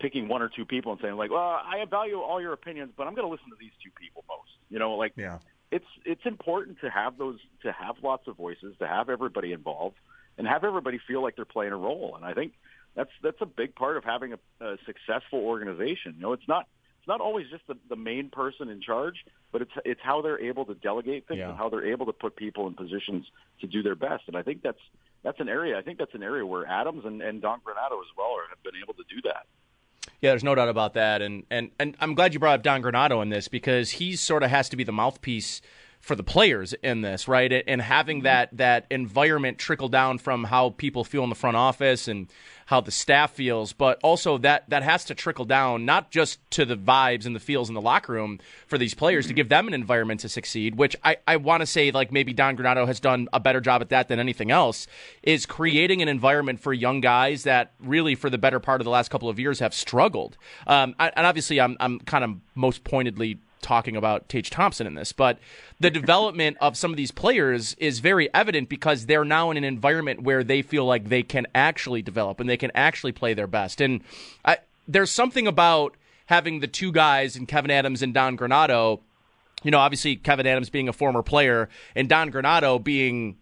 [0.00, 3.06] picking one or two people and saying like, well, I value all your opinions, but
[3.06, 4.50] I'm going to listen to these two people most.
[4.70, 5.38] You know, like yeah.
[5.70, 9.96] it's it's important to have those to have lots of voices, to have everybody involved,
[10.36, 12.14] and have everybody feel like they're playing a role.
[12.16, 12.52] And I think
[12.94, 16.14] that's that's a big part of having a, a successful organization.
[16.16, 16.66] You know, it's not
[17.04, 20.40] it's not always just the, the main person in charge, but it's it's how they're
[20.40, 21.50] able to delegate things yeah.
[21.50, 23.26] and how they're able to put people in positions
[23.60, 24.22] to do their best.
[24.26, 24.80] And I think that's
[25.22, 25.76] that's an area.
[25.78, 28.62] I think that's an area where Adams and, and Don Granato as well are, have
[28.62, 29.44] been able to do that.
[30.22, 32.82] Yeah, there's no doubt about that, and and and I'm glad you brought up Don
[32.82, 35.60] Granato in this because he sort of has to be the mouthpiece
[36.00, 37.64] for the players in this, right?
[37.66, 38.24] And having mm-hmm.
[38.24, 42.28] that that environment trickle down from how people feel in the front office and
[42.66, 46.64] how the staff feels, but also that that has to trickle down not just to
[46.64, 49.66] the vibes and the feels in the locker room for these players to give them
[49.68, 53.00] an environment to succeed, which I, I want to say like maybe Don Granato has
[53.00, 54.86] done a better job at that than anything else,
[55.22, 58.90] is creating an environment for young guys that really for the better part of the
[58.90, 60.36] last couple of years have struggled.
[60.66, 65.10] Um, and obviously I'm I'm kind of most pointedly talking about Tage Thompson in this,
[65.12, 65.38] but
[65.80, 69.64] the development of some of these players is very evident because they're now in an
[69.64, 73.46] environment where they feel like they can actually develop and they can actually play their
[73.46, 73.80] best.
[73.80, 74.02] And
[74.44, 75.96] I, there's something about
[76.26, 79.00] having the two guys in Kevyn Adams and Don Granato.
[79.62, 83.38] You know, obviously Kevyn Adams being a former player and Don Granato being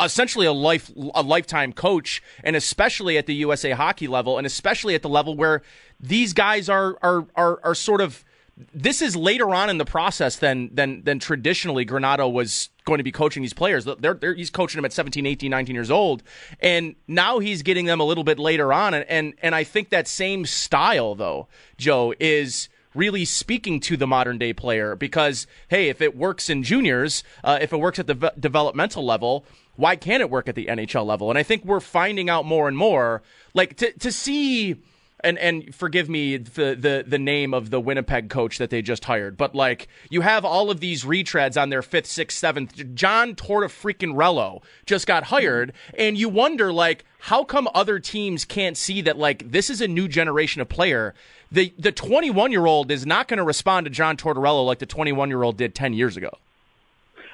[0.00, 4.94] essentially a life a lifetime coach and especially at the USA hockey level and especially
[4.94, 5.62] at the level where
[6.00, 8.24] these guys are are are, are sort of
[8.56, 13.04] this is later on in the process than than than traditionally Granato was going to
[13.04, 13.84] be coaching these players.
[13.84, 16.22] They're, they're, he's coaching them at 17, 18, 19 years old,
[16.60, 18.94] and now he's getting them a little bit later on.
[18.94, 24.06] And and, and I think that same style, though, Joe, is really speaking to the
[24.06, 28.06] modern day player because hey, if it works in juniors, uh, if it works at
[28.06, 31.28] the v- developmental level, why can't it work at the NHL level?
[31.28, 34.76] And I think we're finding out more and more, like to to see
[35.24, 39.04] and and forgive me the, the the name of the Winnipeg coach that they just
[39.04, 42.94] hired, but like you have all of these retreads on their fifth, sixth, seventh.
[42.94, 49.00] John Rello just got hired, and you wonder like how come other teams can't see
[49.00, 51.14] that like this is a new generation of player.
[51.50, 54.86] The the 21 year old is not going to respond to John Tortorella like the
[54.86, 56.30] 21 year old did 10 years ago.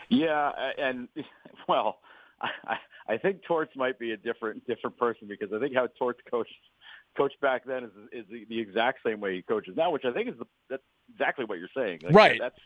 [0.09, 1.09] Yeah, and
[1.69, 1.99] well,
[2.41, 2.77] I,
[3.09, 6.51] I think Torts might be a different different person because I think how Torts coached
[7.21, 10.13] coached back then is is the, the exact same way he coaches now, which I
[10.13, 12.01] think is the, that's exactly what you're saying.
[12.03, 12.41] Like, right.
[12.41, 12.59] That's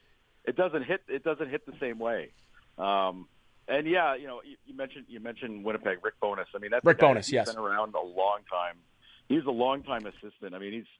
[0.44, 2.30] it doesn't hit it doesn't hit the same way.
[2.78, 3.28] Um,
[3.66, 6.48] and yeah, you know, you, you mentioned you mentioned Winnipeg, Rick Bowness.
[6.54, 7.00] I mean, that's Rick Bowness.
[7.00, 7.26] guy Bowness.
[7.26, 8.76] He's Yes, been around a long time.
[9.28, 10.54] He's a long time assistant.
[10.54, 10.90] I mean, he's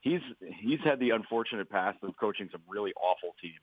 [0.00, 3.54] he's he's had the unfortunate past of coaching some really awful teams,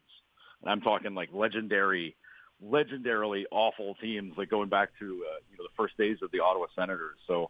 [0.61, 2.15] and I'm talking like legendary,
[2.63, 6.39] legendarily awful teams, like going back to uh, you know the first days of the
[6.39, 7.17] Ottawa Senators.
[7.27, 7.49] So,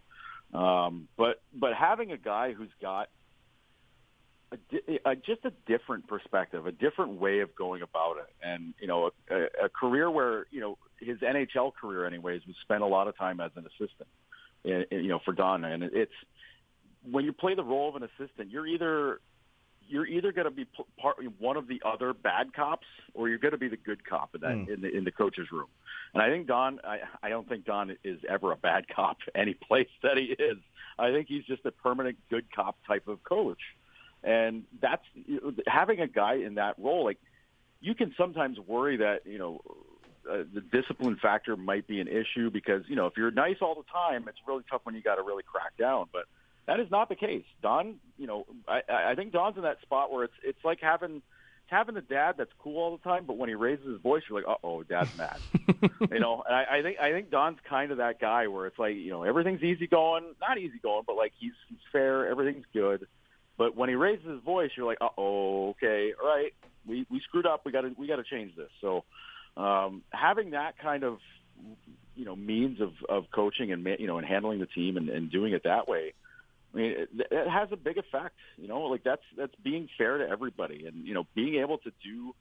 [0.54, 3.10] um, but but having a guy who's got
[4.52, 8.88] a, a, just a different perspective, a different way of going about it, and you
[8.88, 13.08] know, a, a career where you know his NHL career, anyways, was spent a lot
[13.08, 14.10] of time as an assistant,
[14.64, 16.12] in, in, you know, for Don, and it's
[17.10, 19.20] when you play the role of an assistant, you're either
[19.88, 20.66] you're either going to be
[21.00, 24.36] part one of the other bad cops, or you're going to be the good cop
[24.36, 24.74] in that Mm.
[24.74, 25.68] in the in the coach's room.
[26.14, 29.54] And I think Don, I, I don't think Don is ever a bad cop any
[29.54, 30.58] place that he is.
[31.00, 33.62] I think he's just a permanent good cop type of coach,
[34.24, 35.06] and that's
[35.68, 37.06] having a guy in that role.
[37.06, 37.18] Like
[37.80, 39.62] you can sometimes worry that you know
[40.30, 43.74] uh, the discipline factor might be an issue because you know if you're nice all
[43.74, 46.08] the time, it's really tough when you got to really crack down.
[46.12, 46.26] But
[46.68, 47.46] that is not the case.
[47.62, 51.22] Don, you know, I, I think Don's in that spot where it's it's like having
[51.72, 54.40] having a dad that's cool all the time, but when he raises his voice, you're
[54.40, 55.40] like, uh oh, dad's mad.
[56.12, 58.78] you know, and I, I think I think Don's kind of that guy where it's
[58.78, 62.66] like, you know, everything's easy going, not easy going, but like he's he's fair, everything's
[62.74, 63.08] good.
[63.58, 66.54] But when he raises his voice, you're like, uh oh, okay, all right,
[66.86, 67.66] we we screwed up.
[67.66, 68.70] We got to we got to change this.
[68.82, 69.06] So
[69.56, 71.20] um, having that kind of
[72.16, 75.32] you know means of of coaching and you know and handling the team and, and
[75.32, 76.14] doing it that way.
[76.74, 78.36] I mean, it, it has a big effect.
[78.58, 81.92] You know, like that's that's being fair to everybody, and you know, being able to
[82.04, 82.34] do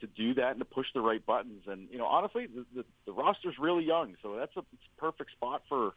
[0.00, 1.62] to do that and to push the right buttons.
[1.66, 4.64] And you know, honestly, the, the, the roster's really young, so that's a a
[4.98, 5.92] perfect spot for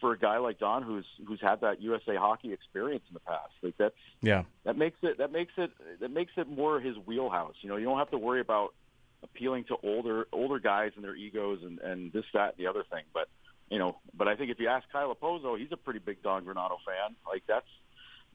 [0.00, 3.52] for a guy like Don, who's who's had that USA hockey experience in the past.
[3.62, 7.54] Like that's yeah, that makes it that makes it that makes it more his wheelhouse.
[7.60, 8.74] You know, you don't have to worry about
[9.22, 12.84] appealing to older older guys and their egos and and this that and the other
[12.90, 13.04] thing.
[13.12, 13.28] But
[13.70, 16.44] you know, but I think if you ask Kyle Pozo, he's a pretty big Don
[16.44, 17.16] Granato fan.
[17.26, 17.66] Like that's,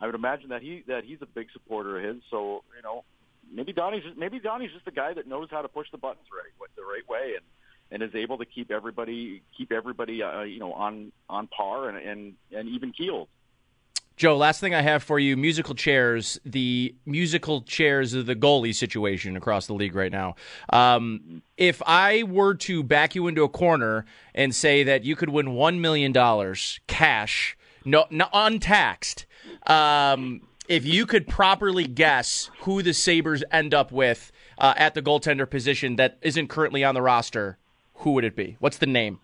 [0.01, 2.23] I would imagine that he that he's a big supporter of his.
[2.29, 3.03] So you know,
[3.51, 6.27] maybe Donnie's just, maybe Donnie's just a guy that knows how to push the buttons
[6.31, 7.45] right the right way and
[7.91, 11.97] and is able to keep everybody keep everybody uh, you know on on par and
[11.97, 13.27] and and even keeled.
[14.19, 18.75] Joe, last thing I have for you musical chairs, the musical chairs of the goalie
[18.75, 20.35] situation across the league right now.
[20.73, 24.03] Um, if I were to back you into a corner
[24.35, 26.13] and say that you could win $1 million
[26.87, 29.25] cash, no, no untaxed,
[29.67, 35.01] um, if you could properly guess who the Sabres end up with uh, at the
[35.01, 37.57] goaltender position that isn't currently on the roster,
[37.93, 38.57] who would it be?
[38.59, 39.21] What's the name?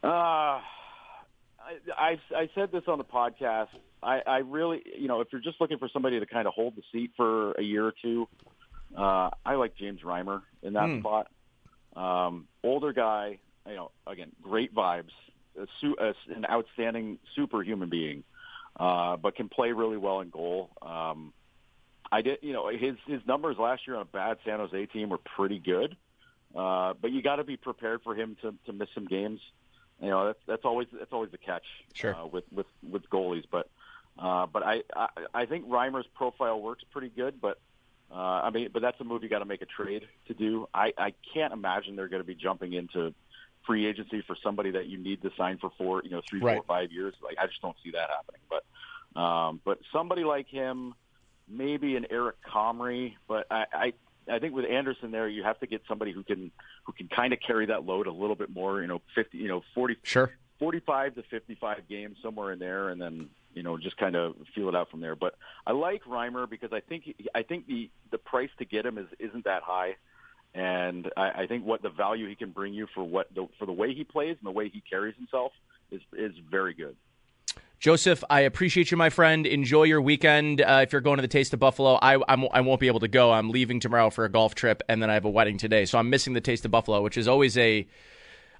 [0.00, 0.60] Uh,
[1.96, 3.68] I, I said this on the podcast.
[4.02, 6.76] I, I really, you know, if you're just looking for somebody to kind of hold
[6.76, 8.28] the seat for a year or two,
[8.96, 11.00] uh, I like James Reimer in that Hmm.
[11.00, 11.28] spot.
[11.96, 15.10] Um, older guy, you know, again, great vibes,
[15.60, 18.22] a su- a, an outstanding superhuman being,
[18.78, 20.70] uh, but can play really well in goal.
[20.80, 21.32] Um,
[22.10, 25.08] I did, you know, his his numbers last year on a bad San Jose team
[25.08, 25.96] were pretty good,
[26.54, 29.40] uh, but you got to be prepared for him to to miss some games.
[30.00, 32.14] You know, that's that's always that's always the catch Sure.
[32.14, 33.44] uh, with with with goalies.
[33.50, 33.68] But
[34.18, 37.40] uh, but I, I I think Reimer's profile works pretty good.
[37.40, 37.58] But
[38.10, 40.68] uh, I mean, but that's a move you got to make a trade to do.
[40.72, 43.12] I I can't imagine they're going to be jumping into
[43.66, 46.54] free agency for somebody that you need to sign for four, you know, three, Right.
[46.56, 47.14] four, five years.
[47.22, 48.40] Like I just don't see that happening.
[48.48, 50.94] But um, but somebody like him,
[51.48, 53.14] maybe an Eric Comrie.
[53.26, 53.92] But I, I
[54.30, 56.50] I think with Anderson there, you have to get somebody who can
[56.84, 58.80] who can kind of carry that load a little bit more.
[58.80, 60.30] You know, fifty, you know, forty, Sure.
[60.58, 64.68] 45 to 55 games somewhere in there, and then you know just kind of feel
[64.68, 65.14] it out from there.
[65.14, 65.34] But
[65.66, 69.06] I like Reimer because I think I think the the price to get him is
[69.18, 69.96] isn't that high,
[70.54, 73.66] and I, I think what the value he can bring you for what the, for
[73.66, 75.52] the way he plays and the way he carries himself
[75.90, 76.96] is is very good.
[77.78, 79.46] Joseph, I appreciate you, my friend.
[79.46, 80.60] Enjoy your weekend.
[80.60, 83.00] Uh, if you're going to the Taste of Buffalo, I I'm, I won't be able
[83.00, 83.32] to go.
[83.32, 85.96] I'm leaving tomorrow for a golf trip, and then I have a wedding today, so
[85.96, 87.86] I'm missing the Taste of Buffalo, which is always a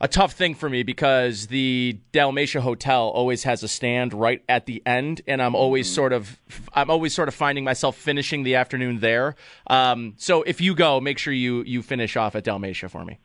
[0.00, 4.66] a tough thing for me because the Dalmatia Hotel always has a stand right at
[4.66, 6.38] the end, and I'm always sort of
[6.72, 9.34] I'm always sort of finding myself finishing the afternoon there.
[9.66, 13.18] Um, so if you go, make sure you you finish off at Dalmatia for me.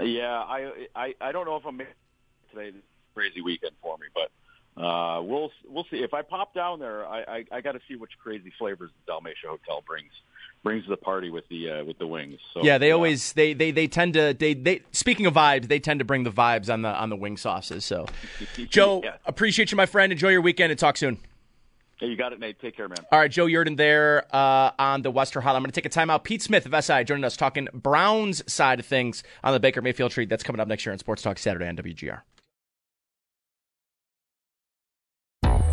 [0.00, 1.82] Yeah, I I, I don't know if I'm
[2.50, 2.72] today.
[3.14, 4.30] Crazy weekend for me, but
[4.78, 5.98] uh, we'll we'll see.
[5.98, 9.12] If I pop down there, I I, I got to see which crazy flavors the
[9.12, 10.10] Dalmatia Hotel brings
[10.64, 12.38] brings to the party with the uh, with the wings.
[12.54, 15.78] So yeah, they always they, they they tend to they they speaking of vibes, they
[15.80, 17.84] tend to bring the vibes on the on the wing sauces.
[17.84, 18.06] So,
[18.68, 19.16] Joe, Yeah.
[19.26, 20.12] appreciate you, my friend.
[20.12, 21.18] Enjoy your weekend and talk soon.
[22.00, 22.60] Hey, you got it, Nate.
[22.60, 22.98] Take care, man.
[23.10, 25.56] All right, Joe Yerdon there uh, on the Western Hotline.
[25.56, 26.22] I'm going to take a timeout.
[26.22, 30.12] Pete Smith of SI joining us talking Browns side of things on the Baker Mayfield
[30.12, 30.28] treat.
[30.28, 32.20] That's coming up next year on Sports Talk Saturday on WGR.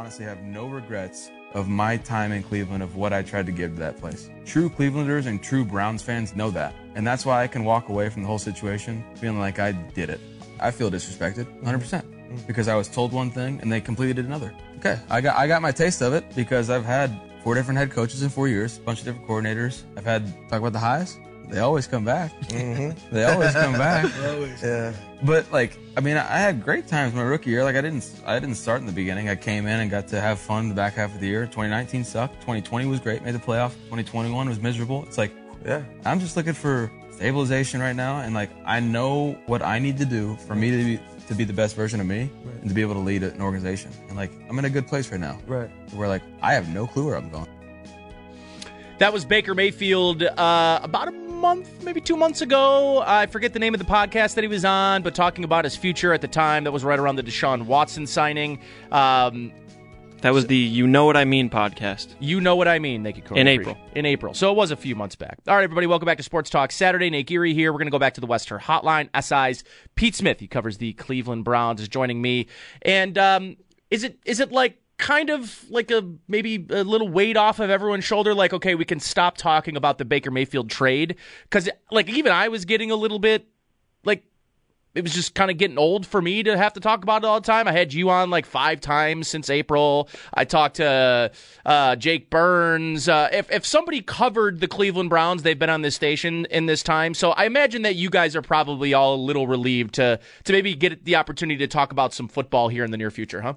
[0.00, 3.74] honestly have no regrets of my time in Cleveland, of what I tried to give
[3.74, 4.30] to that place.
[4.46, 6.74] True Clevelanders and true Browns fans know that.
[6.94, 10.08] And that's why I can walk away from the whole situation feeling like I did
[10.08, 10.18] it.
[10.58, 14.54] I feel disrespected 100% because I was told one thing and they completed another.
[14.78, 17.90] Okay, I got, I got my taste of it because I've had four different head
[17.90, 19.82] coaches in four years, a bunch of different coordinators.
[19.98, 21.18] I've had, talk about the highs.
[21.50, 22.32] They always come back.
[22.48, 24.10] they always come back.
[24.62, 24.92] Yeah.
[25.22, 27.64] But like, I mean, I had great times my rookie year.
[27.64, 29.28] Like, I didn't, I didn't start in the beginning.
[29.28, 31.44] I came in and got to have fun the back half of the year.
[31.44, 32.34] 2019 sucked.
[32.40, 33.22] 2020 was great.
[33.22, 33.72] Made the playoff.
[33.86, 35.04] 2021 was miserable.
[35.06, 35.32] It's like,
[35.64, 35.82] Yeah.
[36.04, 40.06] I'm just looking for stabilization right now, and like, I know what I need to
[40.06, 42.28] do for me to be to be the best version of me
[42.60, 43.92] and to be able to lead an organization.
[44.08, 45.38] And like, I'm in a good place right now.
[45.46, 45.70] Right.
[45.94, 47.46] Where like, I have no clue where I'm going.
[48.98, 53.02] That was Baker Mayfield uh, about a month, maybe two months ago.
[53.04, 55.74] I forget the name of the podcast that he was on, but talking about his
[55.74, 56.64] future at the time.
[56.64, 58.60] That was right around the Deshaun Watson signing.
[58.92, 59.50] Um,
[60.20, 62.08] That was the You Know What I Mean podcast.
[62.20, 63.02] You know what I mean.
[63.02, 63.40] Thank you, Cody.
[63.40, 63.78] In April.
[63.94, 64.34] In April.
[64.34, 65.38] So it was a few months back.
[65.48, 67.08] All right, everybody, welcome back to Sports Talk Saturday.
[67.08, 67.72] Nate Geary here.
[67.72, 69.08] We're going to go back to the Western Hotline.
[69.18, 72.48] SI's Pete Smith, he covers the Cleveland Browns, is joining me.
[72.82, 73.56] And um,
[73.90, 77.70] is it is it like kind of like a maybe a little weight off of
[77.70, 78.34] everyone's shoulder?
[78.34, 82.48] Like, okay, we can stop talking about the Baker Mayfield trade because like even I
[82.48, 83.48] was getting a little bit
[84.04, 84.24] like
[84.94, 87.26] it was just kind of getting old for me to have to talk about it
[87.26, 87.68] all the time.
[87.68, 90.08] I had you on like five times since April.
[90.34, 91.30] I talked to
[91.64, 93.08] uh, Jake Burns.
[93.08, 96.82] Uh, if if somebody covered the Cleveland Browns, they've been on this station in this
[96.82, 97.14] time.
[97.14, 100.74] So I imagine that you guys are probably all a little relieved to to maybe
[100.74, 103.54] get the opportunity to talk about some football here in the near future, huh?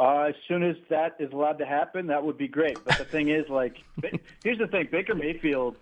[0.00, 2.82] Uh, as soon as that is allowed to happen, that would be great.
[2.82, 3.76] But the thing is, like,
[4.42, 5.76] here's the thing: Baker Mayfield.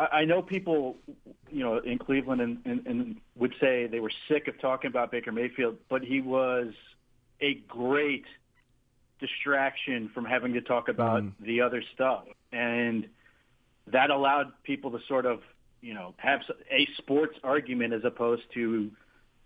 [0.00, 0.96] I, I know people,
[1.48, 5.12] you know, in Cleveland and, and, and would say they were sick of talking about
[5.12, 6.72] Baker Mayfield, but he was
[7.40, 8.24] a great
[9.20, 13.06] distraction from having to talk about the other stuff, and
[13.86, 15.38] that allowed people to sort of,
[15.80, 18.90] you know, have a sports argument as opposed to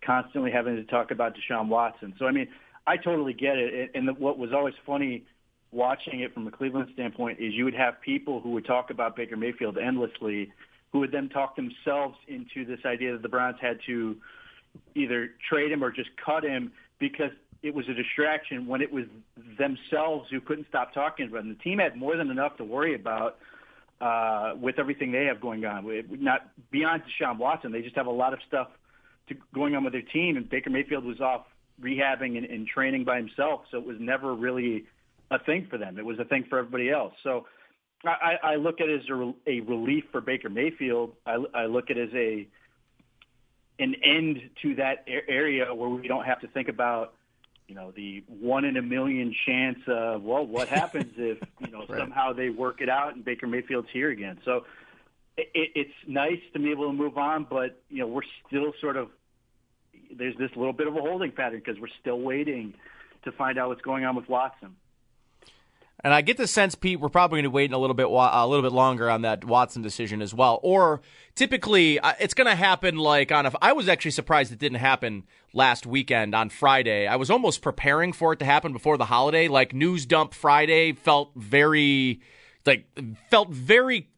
[0.00, 2.14] constantly having to talk about Deshaun Watson.
[2.18, 2.48] So I mean,
[2.88, 3.90] I totally get it.
[3.94, 5.24] And the, what was always funny
[5.72, 9.14] watching it from a Cleveland standpoint is you would have people who would talk about
[9.14, 10.50] Baker Mayfield endlessly,
[10.92, 14.16] who would then talk themselves into this idea that the Browns had to
[14.94, 17.30] either trade him or just cut him because
[17.62, 19.04] it was a distraction when it was
[19.58, 21.50] themselves who couldn't stop talking about him.
[21.50, 23.36] The team had more than enough to worry about
[24.00, 25.84] uh, with everything they have going on.
[26.22, 28.68] Not beyond Deshaun Watson, they just have a lot of stuff
[29.28, 31.44] to, going on with their team, and Baker Mayfield was off
[31.80, 34.84] rehabbing and, and training by himself, so it was never really
[35.30, 35.98] a thing for them.
[35.98, 37.14] It was a thing for everybody else.
[37.22, 37.46] So
[38.04, 41.12] I, I look at it as a, a relief for Baker Mayfield.
[41.26, 42.48] I, I look at it as a
[43.80, 47.14] an end to that area where we don't have to think about
[47.68, 51.84] you know the one in a million chance of well what happens if you know
[51.88, 51.98] right.
[51.98, 54.38] somehow they work it out and Baker Mayfield's here again.
[54.44, 54.64] So
[55.36, 58.96] it, it's nice to be able to move on, but you know we're still sort
[58.96, 59.10] of
[60.18, 62.74] there's this little bit of a holding pattern because we're still waiting
[63.24, 64.76] to find out what's going on with Watson.
[66.04, 68.46] And I get the sense, Pete, we're probably going to wait a little bit a
[68.46, 70.60] little bit longer on that Watson decision as well.
[70.62, 71.00] Or
[71.34, 73.52] typically, it's going to happen like on a.
[73.60, 77.08] I was actually surprised it didn't happen last weekend on Friday.
[77.08, 79.48] I was almost preparing for it to happen before the holiday.
[79.48, 82.20] Like news dump Friday felt very,
[82.64, 82.86] like
[83.28, 84.08] felt very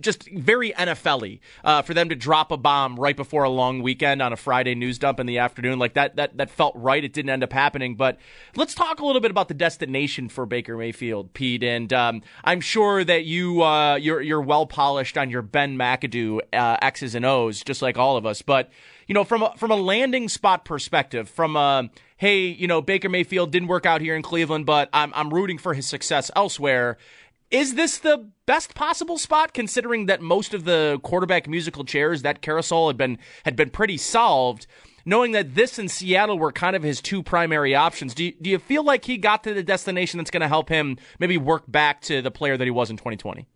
[0.00, 4.22] just very NFL-y uh, for them to drop a bomb right before a long weekend
[4.22, 5.78] on a Friday news dump in the afternoon.
[5.78, 7.02] Like that, that, that felt right.
[7.02, 7.94] It didn't end up happening.
[7.94, 8.18] But
[8.56, 11.62] let's talk a little bit about the destination for Baker Mayfield, Pete.
[11.62, 16.40] And um, I'm sure that you uh, you're you're well polished on your Ben McAdoo
[16.52, 18.42] uh, X's and O's, just like all of us.
[18.42, 18.70] But
[19.06, 23.08] you know, from a, from a landing spot perspective, from a hey, you know, Baker
[23.08, 26.96] Mayfield didn't work out here in Cleveland, but I'm I'm rooting for his success elsewhere.
[27.54, 32.42] Is this the best possible spot considering that most of the quarterback musical chairs that
[32.42, 34.66] carousel had been had been pretty solved?
[35.04, 38.50] Knowing that this and Seattle were kind of his two primary options, do you, do
[38.50, 41.62] you feel like he got to the destination that's going to help him maybe work
[41.68, 43.46] back to the player that he was in 2020?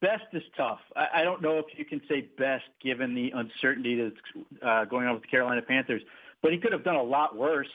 [0.00, 0.80] Best is tough.
[0.96, 5.06] I, I don't know if you can say best given the uncertainty that's uh, going
[5.06, 6.00] on with the Carolina Panthers,
[6.42, 7.68] but he could have done a lot worse.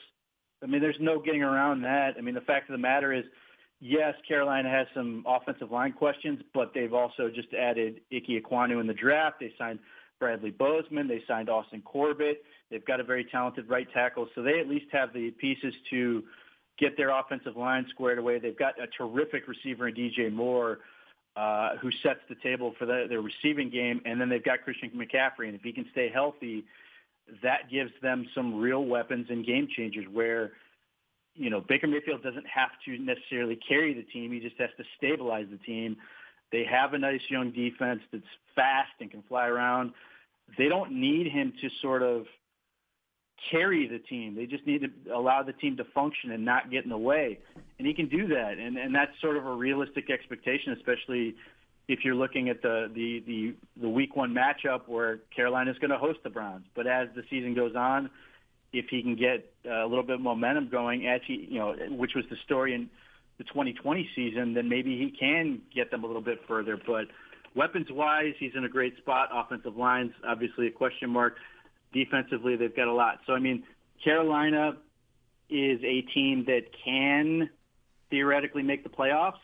[0.64, 2.16] I mean, there's no getting around that.
[2.18, 3.26] I mean, the fact of the matter is
[3.82, 8.88] yes, Carolina has some offensive line questions, but they've also just added Ike Ekwonu in
[8.88, 9.40] the draft.
[9.42, 9.80] They signed
[10.20, 11.08] Bradley Bozeman.
[11.08, 12.44] They signed Austin Corbett.
[12.70, 16.24] They've got a very talented right tackle, so they at least have the pieces to
[16.80, 18.40] get their offensive line squared away.
[18.40, 20.80] They've got a terrific receiver in DJ Moore.
[21.38, 24.90] Uh, who sets the table for the, their receiving game, and then they've got Christian
[24.90, 26.66] McCaffrey, and if he can stay healthy,
[27.42, 30.06] that gives them some real weapons and game changers.
[30.12, 30.52] Where
[31.36, 34.32] you know, Baker Mayfield doesn't have to necessarily carry the team.
[34.32, 35.98] He just has to stabilize the team.
[36.52, 38.24] They have a nice young defense that's
[38.56, 39.92] fast and can fly around.
[40.58, 42.26] They don't need him to sort of
[43.50, 44.36] carry the team.
[44.36, 47.40] They just need to allow the team to function and not get in the way.
[47.80, 48.58] And he can do that.
[48.60, 51.36] And and that's sort of a realistic expectation, especially
[51.88, 55.98] if you're looking at the the the, the week one matchup where Carolina's going to
[55.98, 56.66] host the Browns.
[56.76, 58.10] But as the season goes on,
[58.74, 62.14] if he can get uh, a little bit of momentum going, actually, you know, which
[62.16, 62.90] was the story in
[63.38, 66.78] the 2020 season, then maybe he can get them a little bit further.
[66.78, 67.06] But
[67.56, 69.30] weapons-wise, he's in a great spot.
[69.34, 71.36] Offensive lines, obviously a question mark.
[71.94, 73.20] Defensively, they've got a lot.
[73.28, 73.64] So, I mean,
[74.04, 74.78] Carolina
[75.50, 77.50] is a team that can
[78.10, 79.40] theoretically make the playoffs.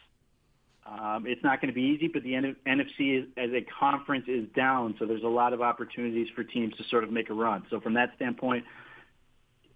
[0.85, 4.45] Um, it's not going to be easy, but the NFC is, as a conference is
[4.55, 7.63] down, so there's a lot of opportunities for teams to sort of make a run.
[7.69, 8.63] So from that standpoint,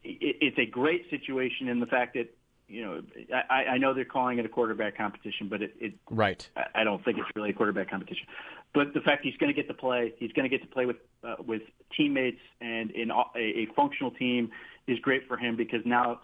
[0.03, 2.33] it's a great situation in the fact that
[2.67, 3.01] you know
[3.49, 6.47] I, I know they're calling it a quarterback competition, but it, it right.
[6.55, 8.27] I, I don't think it's really a quarterback competition.
[8.73, 10.85] But the fact he's going to get to play, he's going to get to play
[10.85, 11.63] with uh, with
[11.95, 14.51] teammates and in a, a functional team
[14.87, 16.21] is great for him because now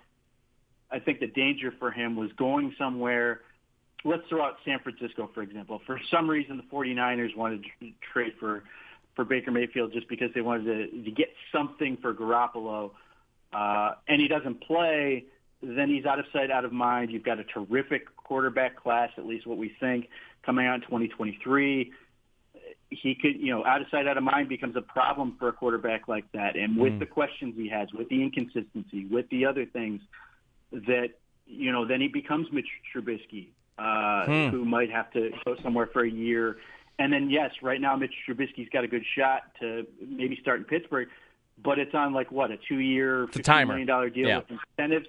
[0.92, 3.42] I think the danger for him was going somewhere.
[4.06, 5.82] Let's throw out San Francisco, for example.
[5.86, 8.64] For some reason, the 49ers wanted to trade for
[9.16, 12.92] for Baker Mayfield just because they wanted to, to get something for Garoppolo
[13.54, 15.26] uh, and he doesn't play,
[15.62, 17.12] then he's out of sight, out of mind.
[17.12, 20.10] You've got a terrific quarterback class, at least what we think,
[20.46, 21.92] coming out in 2023.
[22.90, 25.54] He could, you know, out of sight, out of mind becomes a problem for a
[25.54, 26.56] quarterback like that.
[26.56, 27.00] And with mm.
[27.00, 30.02] the questions he has, with the inconsistency, with the other things
[30.72, 31.10] that,
[31.46, 34.48] you know, then he becomes Mitch Trubisky, uh, hmm.
[34.50, 36.58] who might have to go somewhere for a year.
[37.00, 40.66] And then, yes, right now Mitch Trubisky's got a good shot to maybe start in
[40.66, 41.08] Pittsburgh
[41.62, 44.38] but it's on like what a two-year, fifty million dollar deal yeah.
[44.38, 45.08] with incentives.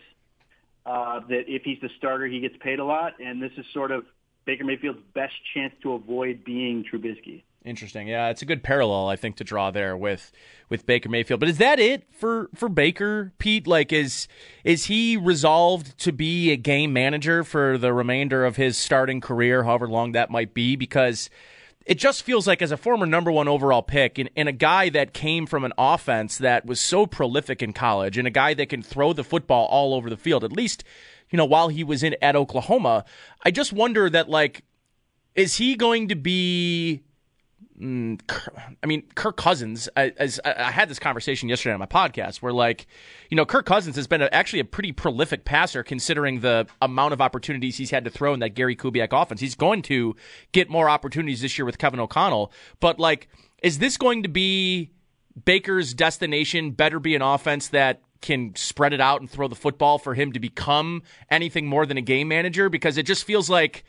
[0.87, 3.91] Uh, that if he's the starter, he gets paid a lot, and this is sort
[3.91, 4.07] of
[4.47, 7.43] Baker Mayfield's best chance to avoid being Trubisky.
[7.65, 8.09] Interesting.
[8.09, 10.33] Yeah, it's a good parallel I think to draw there with
[10.71, 11.41] with Baker Mayfield.
[11.41, 13.67] But is that it for for Baker, Pete?
[13.67, 14.29] Like is
[14.65, 19.65] is he resolved to be a game manager for the remainder of his starting career,
[19.65, 21.29] however long that might be because
[21.89, 24.91] it just feels like as a former number one overall pick and, and, a guy
[24.91, 28.69] that came from an offense that was so prolific in college and a guy that
[28.69, 30.85] can throw the football all over the field, at least,
[31.31, 33.07] you know, while he was in at Oklahoma,
[33.43, 34.65] I just wonder that like,
[35.35, 37.05] is he going to be
[37.81, 38.21] mm,
[38.83, 39.89] I mean, Kirk Cousins.
[39.97, 42.87] As I had this conversation yesterday on my podcast, where like,
[43.31, 47.21] you know, Kirk Cousins has been actually a pretty prolific passer considering the amount of
[47.21, 49.41] opportunities he's had to throw in that Gary Kubiak offense.
[49.41, 50.17] He's going to
[50.53, 53.29] get more opportunities this year with Kevin O'Connell, but like,
[53.63, 54.91] is this going to be
[55.45, 56.73] Baker's destination?
[56.73, 60.33] Better be an offense that can spread it out and throw the football for him
[60.33, 63.85] to become anything more than a game manager because it just feels like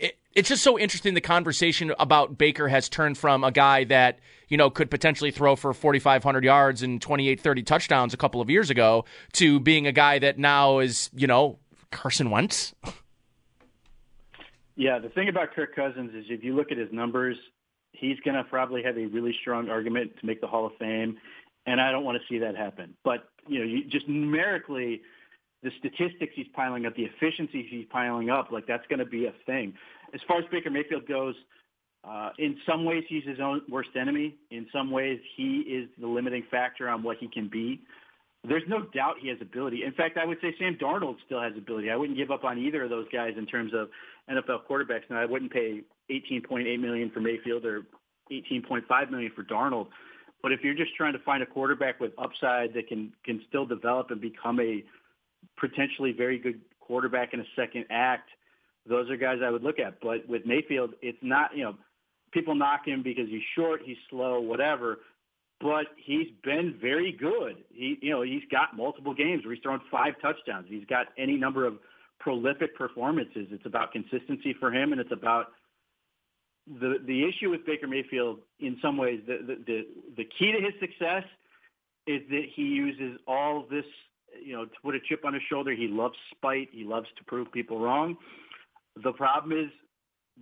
[0.00, 4.18] it, it's just so interesting the conversation about Baker has turned from a guy that
[4.48, 8.50] you know could potentially throw for 4500 yards and 28 30 touchdowns a couple of
[8.50, 11.58] years ago to being a guy that now is you know
[11.90, 12.74] Carson Wentz
[14.76, 17.36] Yeah, the thing about Kirk Cousins is if you look at his numbers,
[17.92, 21.18] he's going to probably have a really strong argument to make the Hall of Fame,
[21.66, 22.94] and I don't want to see that happen.
[23.04, 25.02] But you know, you, just numerically,
[25.62, 29.26] the statistics he's piling up, the efficiencies he's piling up, like that's going to be
[29.26, 29.74] a thing.
[30.14, 31.34] As far as Baker Mayfield goes,
[32.02, 34.36] uh, in some ways he's his own worst enemy.
[34.50, 37.80] In some ways he is the limiting factor on what he can be.
[38.42, 39.84] There's no doubt he has ability.
[39.84, 41.90] In fact, I would say Sam Darnold still has ability.
[41.90, 43.90] I wouldn't give up on either of those guys in terms of
[44.30, 45.02] NFL quarterbacks.
[45.10, 47.82] Now, I wouldn't pay 18.8 million for Mayfield or
[48.32, 49.88] 18.5 million for Darnold.
[50.42, 53.66] But if you're just trying to find a quarterback with upside that can can still
[53.66, 54.82] develop and become a
[55.58, 58.28] potentially very good quarterback in a second act,
[58.88, 60.00] those are guys I would look at.
[60.00, 61.74] But with Mayfield, it's not you know
[62.32, 64.98] people knock him because he's short, he's slow, whatever.
[65.60, 67.64] But he's been very good.
[67.70, 70.66] He you know he's got multiple games where he's thrown five touchdowns.
[70.68, 71.74] He's got any number of
[72.18, 73.48] prolific performances.
[73.50, 75.46] It's about consistency for him, and it's about
[76.66, 79.86] the the issue with Baker Mayfield, in some ways, the, the the
[80.18, 81.24] the key to his success
[82.06, 83.84] is that he uses all this,
[84.44, 85.72] you know, to put a chip on his shoulder.
[85.72, 86.68] He loves spite.
[86.72, 88.16] He loves to prove people wrong.
[89.02, 89.70] The problem is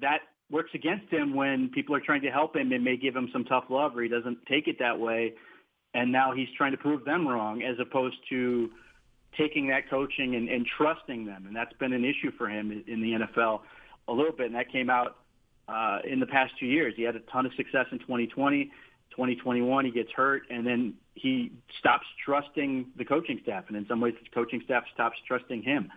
[0.00, 0.18] that
[0.50, 3.44] works against him when people are trying to help him and may give him some
[3.44, 5.34] tough love, or he doesn't take it that way,
[5.94, 8.70] and now he's trying to prove them wrong, as opposed to
[9.36, 11.44] taking that coaching and, and trusting them.
[11.46, 13.60] And that's been an issue for him in the NFL
[14.08, 15.18] a little bit, and that came out
[15.68, 16.94] uh, in the past two years.
[16.96, 18.70] He had a ton of success in 2020.
[19.10, 24.00] 2021, he gets hurt, and then he stops trusting the coaching staff, and in some
[24.00, 25.90] ways, the coaching staff stops trusting him.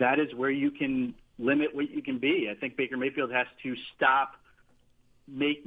[0.00, 2.48] That is where you can limit what you can be.
[2.50, 4.32] I think Baker Mayfield has to stop
[5.28, 5.64] make,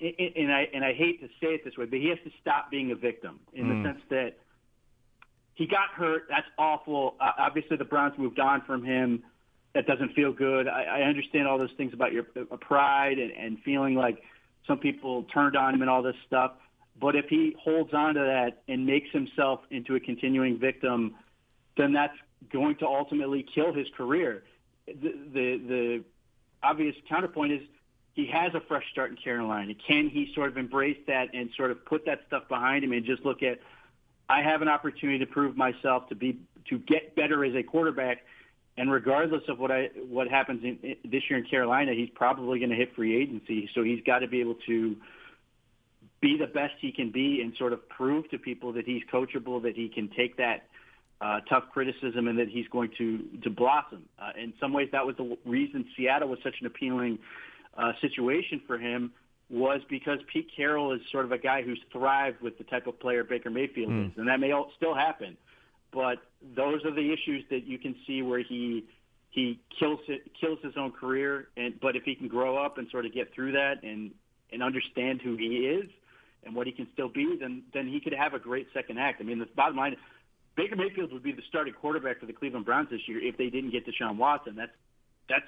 [0.00, 2.70] and I and I hate to say it this way, but he has to stop
[2.70, 3.82] being a victim in mm.
[3.82, 4.38] the sense that
[5.54, 6.26] he got hurt.
[6.28, 7.16] That's awful.
[7.20, 9.22] Uh, obviously, the Browns moved on from him
[9.74, 10.66] that doesn't feel good.
[10.68, 14.22] I, I understand all those things about your uh, pride and, and feeling like
[14.70, 16.52] some people turned on him and all this stuff.
[17.00, 21.16] But if he holds on to that and makes himself into a continuing victim,
[21.76, 22.16] then that's
[22.52, 24.44] going to ultimately kill his career.
[24.86, 26.04] The, the, the
[26.62, 27.60] obvious counterpoint is
[28.14, 29.74] he has a fresh start in Carolina.
[29.74, 33.04] Can he sort of embrace that and sort of put that stuff behind him and
[33.04, 33.58] just look at,
[34.28, 38.18] I have an opportunity to prove myself to be to get better as a quarterback
[38.80, 42.70] and regardless of what I what happens in, this year in Carolina, he's probably going
[42.70, 43.68] to hit free agency.
[43.74, 44.96] So he's got to be able to
[46.22, 49.62] be the best he can be and sort of prove to people that he's coachable,
[49.64, 50.64] that he can take that
[51.20, 54.06] uh, tough criticism, and that he's going to to blossom.
[54.18, 57.18] Uh, in some ways, that was the reason Seattle was such an appealing
[57.76, 59.12] uh, situation for him
[59.50, 62.98] was because Pete Carroll is sort of a guy who's thrived with the type of
[62.98, 64.06] player Baker Mayfield mm.
[64.06, 65.36] is, and that may still happen
[65.92, 66.18] but
[66.56, 68.84] those are the issues that you can see where he
[69.30, 71.48] he kills it, kills his own career.
[71.56, 74.10] And but if he can grow up and sort of get through that and
[74.52, 75.88] and understand who he is
[76.44, 79.20] and what he can still be, then then he could have a great second act.
[79.20, 79.96] I mean, the bottom line,
[80.56, 83.50] Baker Mayfield would be the starting quarterback for the Cleveland Browns this year if they
[83.50, 84.56] didn't get Deshaun Watson.
[84.56, 84.72] That's
[85.28, 85.46] that's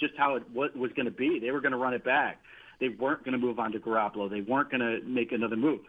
[0.00, 1.38] just how it was, was going to be.
[1.38, 2.40] They were going to run it back.
[2.80, 4.30] They weren't going to move on to Garoppolo.
[4.30, 5.80] They weren't going to make another move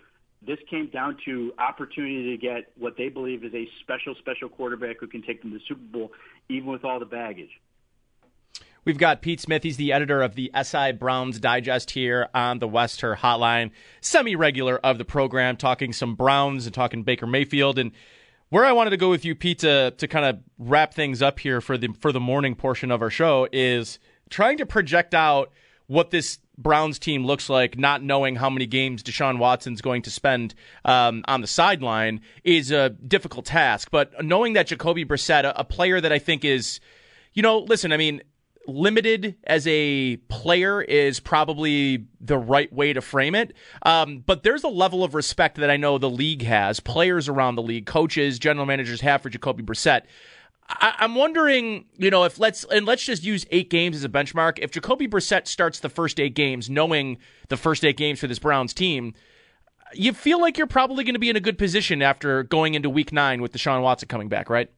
[0.46, 4.98] this came down to opportunity to get what they believe is a special, special quarterback
[5.00, 6.12] who can take them to the Super Bowl,
[6.48, 7.50] even with all the baggage.
[8.86, 9.64] We've got Pete Smith.
[9.64, 14.78] He's the editor of the SI Browns Digest here on the Wester Hotline, semi regular
[14.78, 17.78] of the program, talking some Browns and talking Baker Mayfield.
[17.78, 17.92] And
[18.48, 21.40] where I wanted to go with you, Pete, to, to kind of wrap things up
[21.40, 25.52] here for the for the morning portion of our show is trying to project out
[25.90, 30.12] what this Browns team looks like, not knowing how many games Deshaun Watson's going to
[30.12, 30.54] spend
[30.86, 33.90] um, on the sideline, is a difficult task.
[33.90, 36.80] But knowing that Jacoby Brissett, a, player that I think is,
[37.34, 38.22] you know, listen, I mean,
[38.68, 43.54] limited as a player is probably the right way to frame it.
[43.84, 47.56] Um, but there's a level of respect that I know the league has, players around
[47.56, 50.04] the league, coaches, general managers have for Jacoby Brissett.
[50.70, 54.10] I, I'm wondering, you know, if let's and let's just use eight games as a
[54.10, 54.60] benchmark.
[54.60, 57.18] If Jacoby Brissett starts the first eight games, knowing
[57.50, 59.14] the first eight games for this Browns team,
[59.94, 62.90] you feel like you're probably going to be in a good position after going into
[62.90, 64.70] Week Nine with Deshaun Watson coming back, right?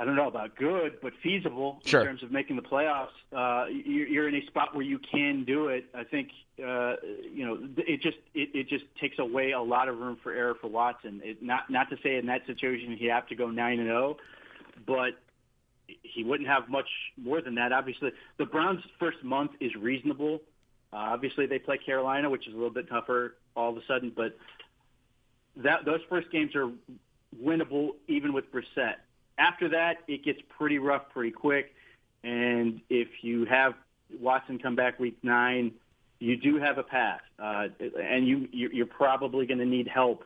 [0.00, 2.00] I don't know about good, but feasible Sure.
[2.00, 3.08] in terms of making the playoffs.
[3.36, 5.84] Uh, you're, you're in a spot where you can do it.
[5.94, 6.96] I think uh,
[7.30, 10.54] you know it just it, it just takes away a lot of room for error
[10.58, 11.20] for Watson.
[11.22, 14.16] It, not not to say in that situation he'd have to go nine and zero,
[14.86, 15.18] but
[16.02, 16.88] he wouldn't have much
[17.22, 17.70] more than that.
[17.70, 20.40] Obviously, the Browns' first month is reasonable.
[20.94, 24.10] Uh, obviously, they play Carolina, which is a little bit tougher all of a sudden,
[24.16, 24.38] but
[25.56, 26.70] that those first games are
[27.38, 28.94] winnable even with Brissett.
[29.40, 31.74] After that, it gets pretty rough pretty quick.
[32.22, 33.72] And if you have
[34.20, 35.72] Watson come back week nine,
[36.18, 37.68] you do have a pass, uh,
[37.98, 40.24] and you you- you're probably going to need help,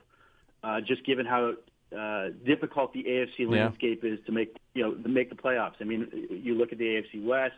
[0.65, 1.55] uh, just given how
[1.97, 3.51] uh, difficult the AFC Yeah.
[3.51, 5.75] landscape is to make you know to make the playoffs.
[5.81, 7.55] I mean, you look at the AFC West,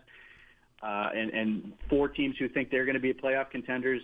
[0.82, 4.02] uh, and and four teams who think they're going to be playoff contenders.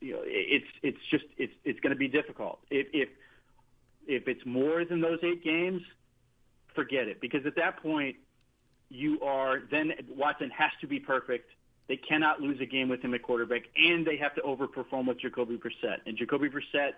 [0.00, 2.60] You know, it's it's just it's it's going to be difficult.
[2.70, 3.08] If if
[4.06, 5.82] if it's more than those eight games,
[6.78, 7.20] forget it.
[7.20, 8.14] Because at that point,
[8.88, 11.50] you are then Watson has to be perfect.
[11.88, 15.20] They cannot lose a game with him at quarterback, and they have to overperform with
[15.20, 15.98] Jacoby Brissett.
[16.06, 16.92] And Jacoby Brissett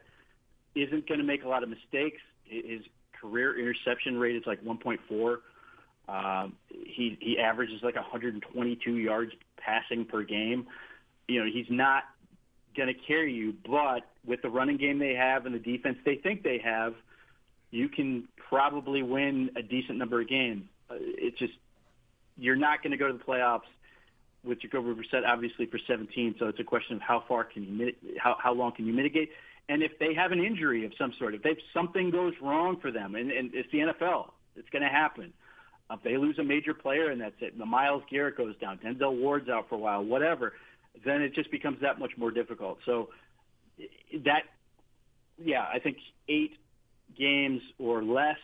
[0.74, 2.20] isn't going to make a lot of mistakes.
[2.44, 2.82] His
[3.18, 5.36] career interception rate is like 1.4.
[6.08, 10.66] Um, he he averages like 122 yards passing per game.
[11.28, 12.04] You know, he's not
[12.76, 16.16] going to carry you, but with the running game they have and the defense they
[16.16, 16.94] think they have,
[17.70, 20.64] you can probably win a decent number of games.
[20.90, 21.52] Uh, it's just
[22.36, 23.68] you're not going to go to the playoffs
[24.42, 26.36] with Jacoby Brissett, obviously for 17.
[26.38, 29.30] So it's a question of how far can you how how long can you mitigate,
[29.68, 32.90] and if they have an injury of some sort, if they something goes wrong for
[32.90, 35.32] them, and, and it's the NFL, it's going to happen.
[35.88, 38.78] Uh, If they lose a major player and that's it, the Myles Garrett goes down,
[38.78, 40.54] Denzel Ward's out for a while, whatever,
[41.04, 42.78] then it just becomes that much more difficult.
[42.84, 43.10] So
[44.24, 44.42] that,
[45.42, 45.98] yeah, I think
[46.28, 46.56] eight
[47.18, 48.36] games or less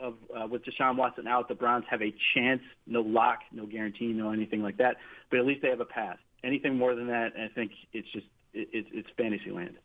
[0.00, 2.60] of uh, with Deshaun Watson out, the Browns have a chance.
[2.86, 4.96] No lock, no guarantee, no anything like that.
[5.30, 6.18] But at least they have a pass.
[6.42, 9.76] Anything more than that, I think it's just it, it's it's fantasy land.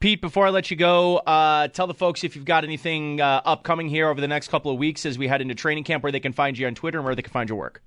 [0.00, 3.40] Pete, before I let you go, uh, tell the folks if you've got anything uh,
[3.44, 6.12] upcoming here over the next couple of weeks as we head into training camp, where
[6.12, 7.82] they can find you on Twitter and where they can find your work.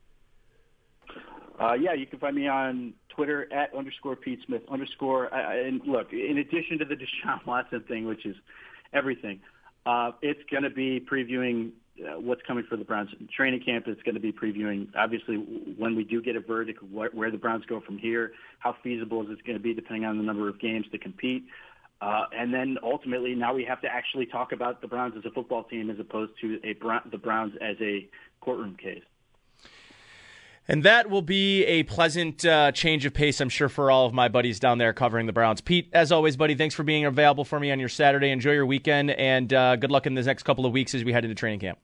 [1.60, 5.34] Uh, yeah, you can find me on Twitter at underscore Pete Smith underscore.
[5.34, 8.36] I- I- And look, in addition to the Deshaun Watson thing, which is
[8.94, 9.40] everything,
[9.86, 13.86] uh, it's going to be previewing uh, what's coming for the Browns training camp.
[13.88, 17.38] It's going to be previewing, obviously, when we do get a verdict, wh- where the
[17.38, 20.48] Browns go from here, how feasible is it going to be, depending on the number
[20.50, 21.46] of games to compete.
[22.02, 25.32] Uh, and then ultimately, now we have to actually talk about the Browns as a
[25.32, 28.08] football team as opposed to a Brown, the Browns as a
[28.40, 29.04] courtroom case.
[30.72, 34.14] And that will be a pleasant uh, change of pace, I'm sure, for all of
[34.14, 35.60] my buddies down there covering the Browns.
[35.60, 38.30] Pete, as always, buddy, thanks for being available for me on your Saturday.
[38.30, 41.12] Enjoy your weekend, and uh, good luck in the next couple of weeks as we
[41.12, 41.78] head into training camp.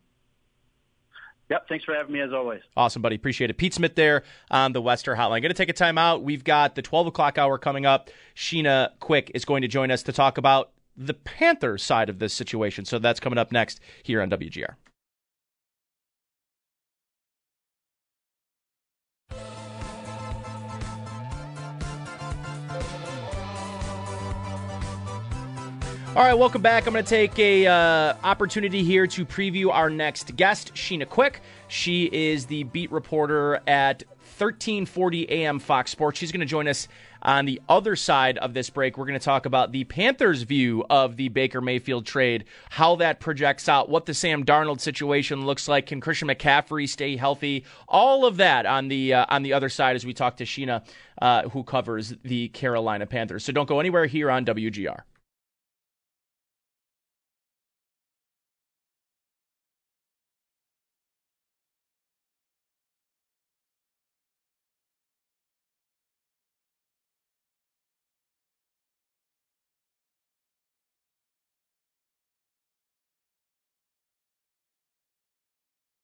[1.49, 2.61] Yep, thanks for having me as always.
[2.77, 3.17] Awesome, buddy.
[3.17, 3.57] Appreciate it.
[3.57, 5.41] Pete Smith there on the Western Hotline.
[5.41, 6.23] Going to take a time out.
[6.23, 8.09] We've got the 12 o'clock hour coming up.
[8.37, 12.33] Sheena Quick is going to join us to talk about the Panthers side of this
[12.33, 12.85] situation.
[12.85, 14.75] So that's coming up next here on WGR.
[26.17, 26.87] All right, welcome back.
[26.87, 31.41] I'm going to take a uh, opportunity here to preview our next guest, Sheena Quick.
[31.67, 36.17] She is the beat reporter at 1340 AM Fox Sports.
[36.17, 36.87] She's going to join us
[37.21, 38.97] on the other side of this break.
[38.97, 43.19] We're going to talk about the Panthers' view of the Baker Mayfield trade, how that
[43.19, 45.85] projects out, what the Sam Darnold situation looks like.
[45.85, 47.63] Can Christian McCaffrey stay healthy?
[47.87, 50.83] All of that on the uh, on the other side as we talk to Sheena,
[51.21, 53.45] uh, who covers the Carolina Panthers.
[53.45, 55.01] So don't go anywhere here on WGR.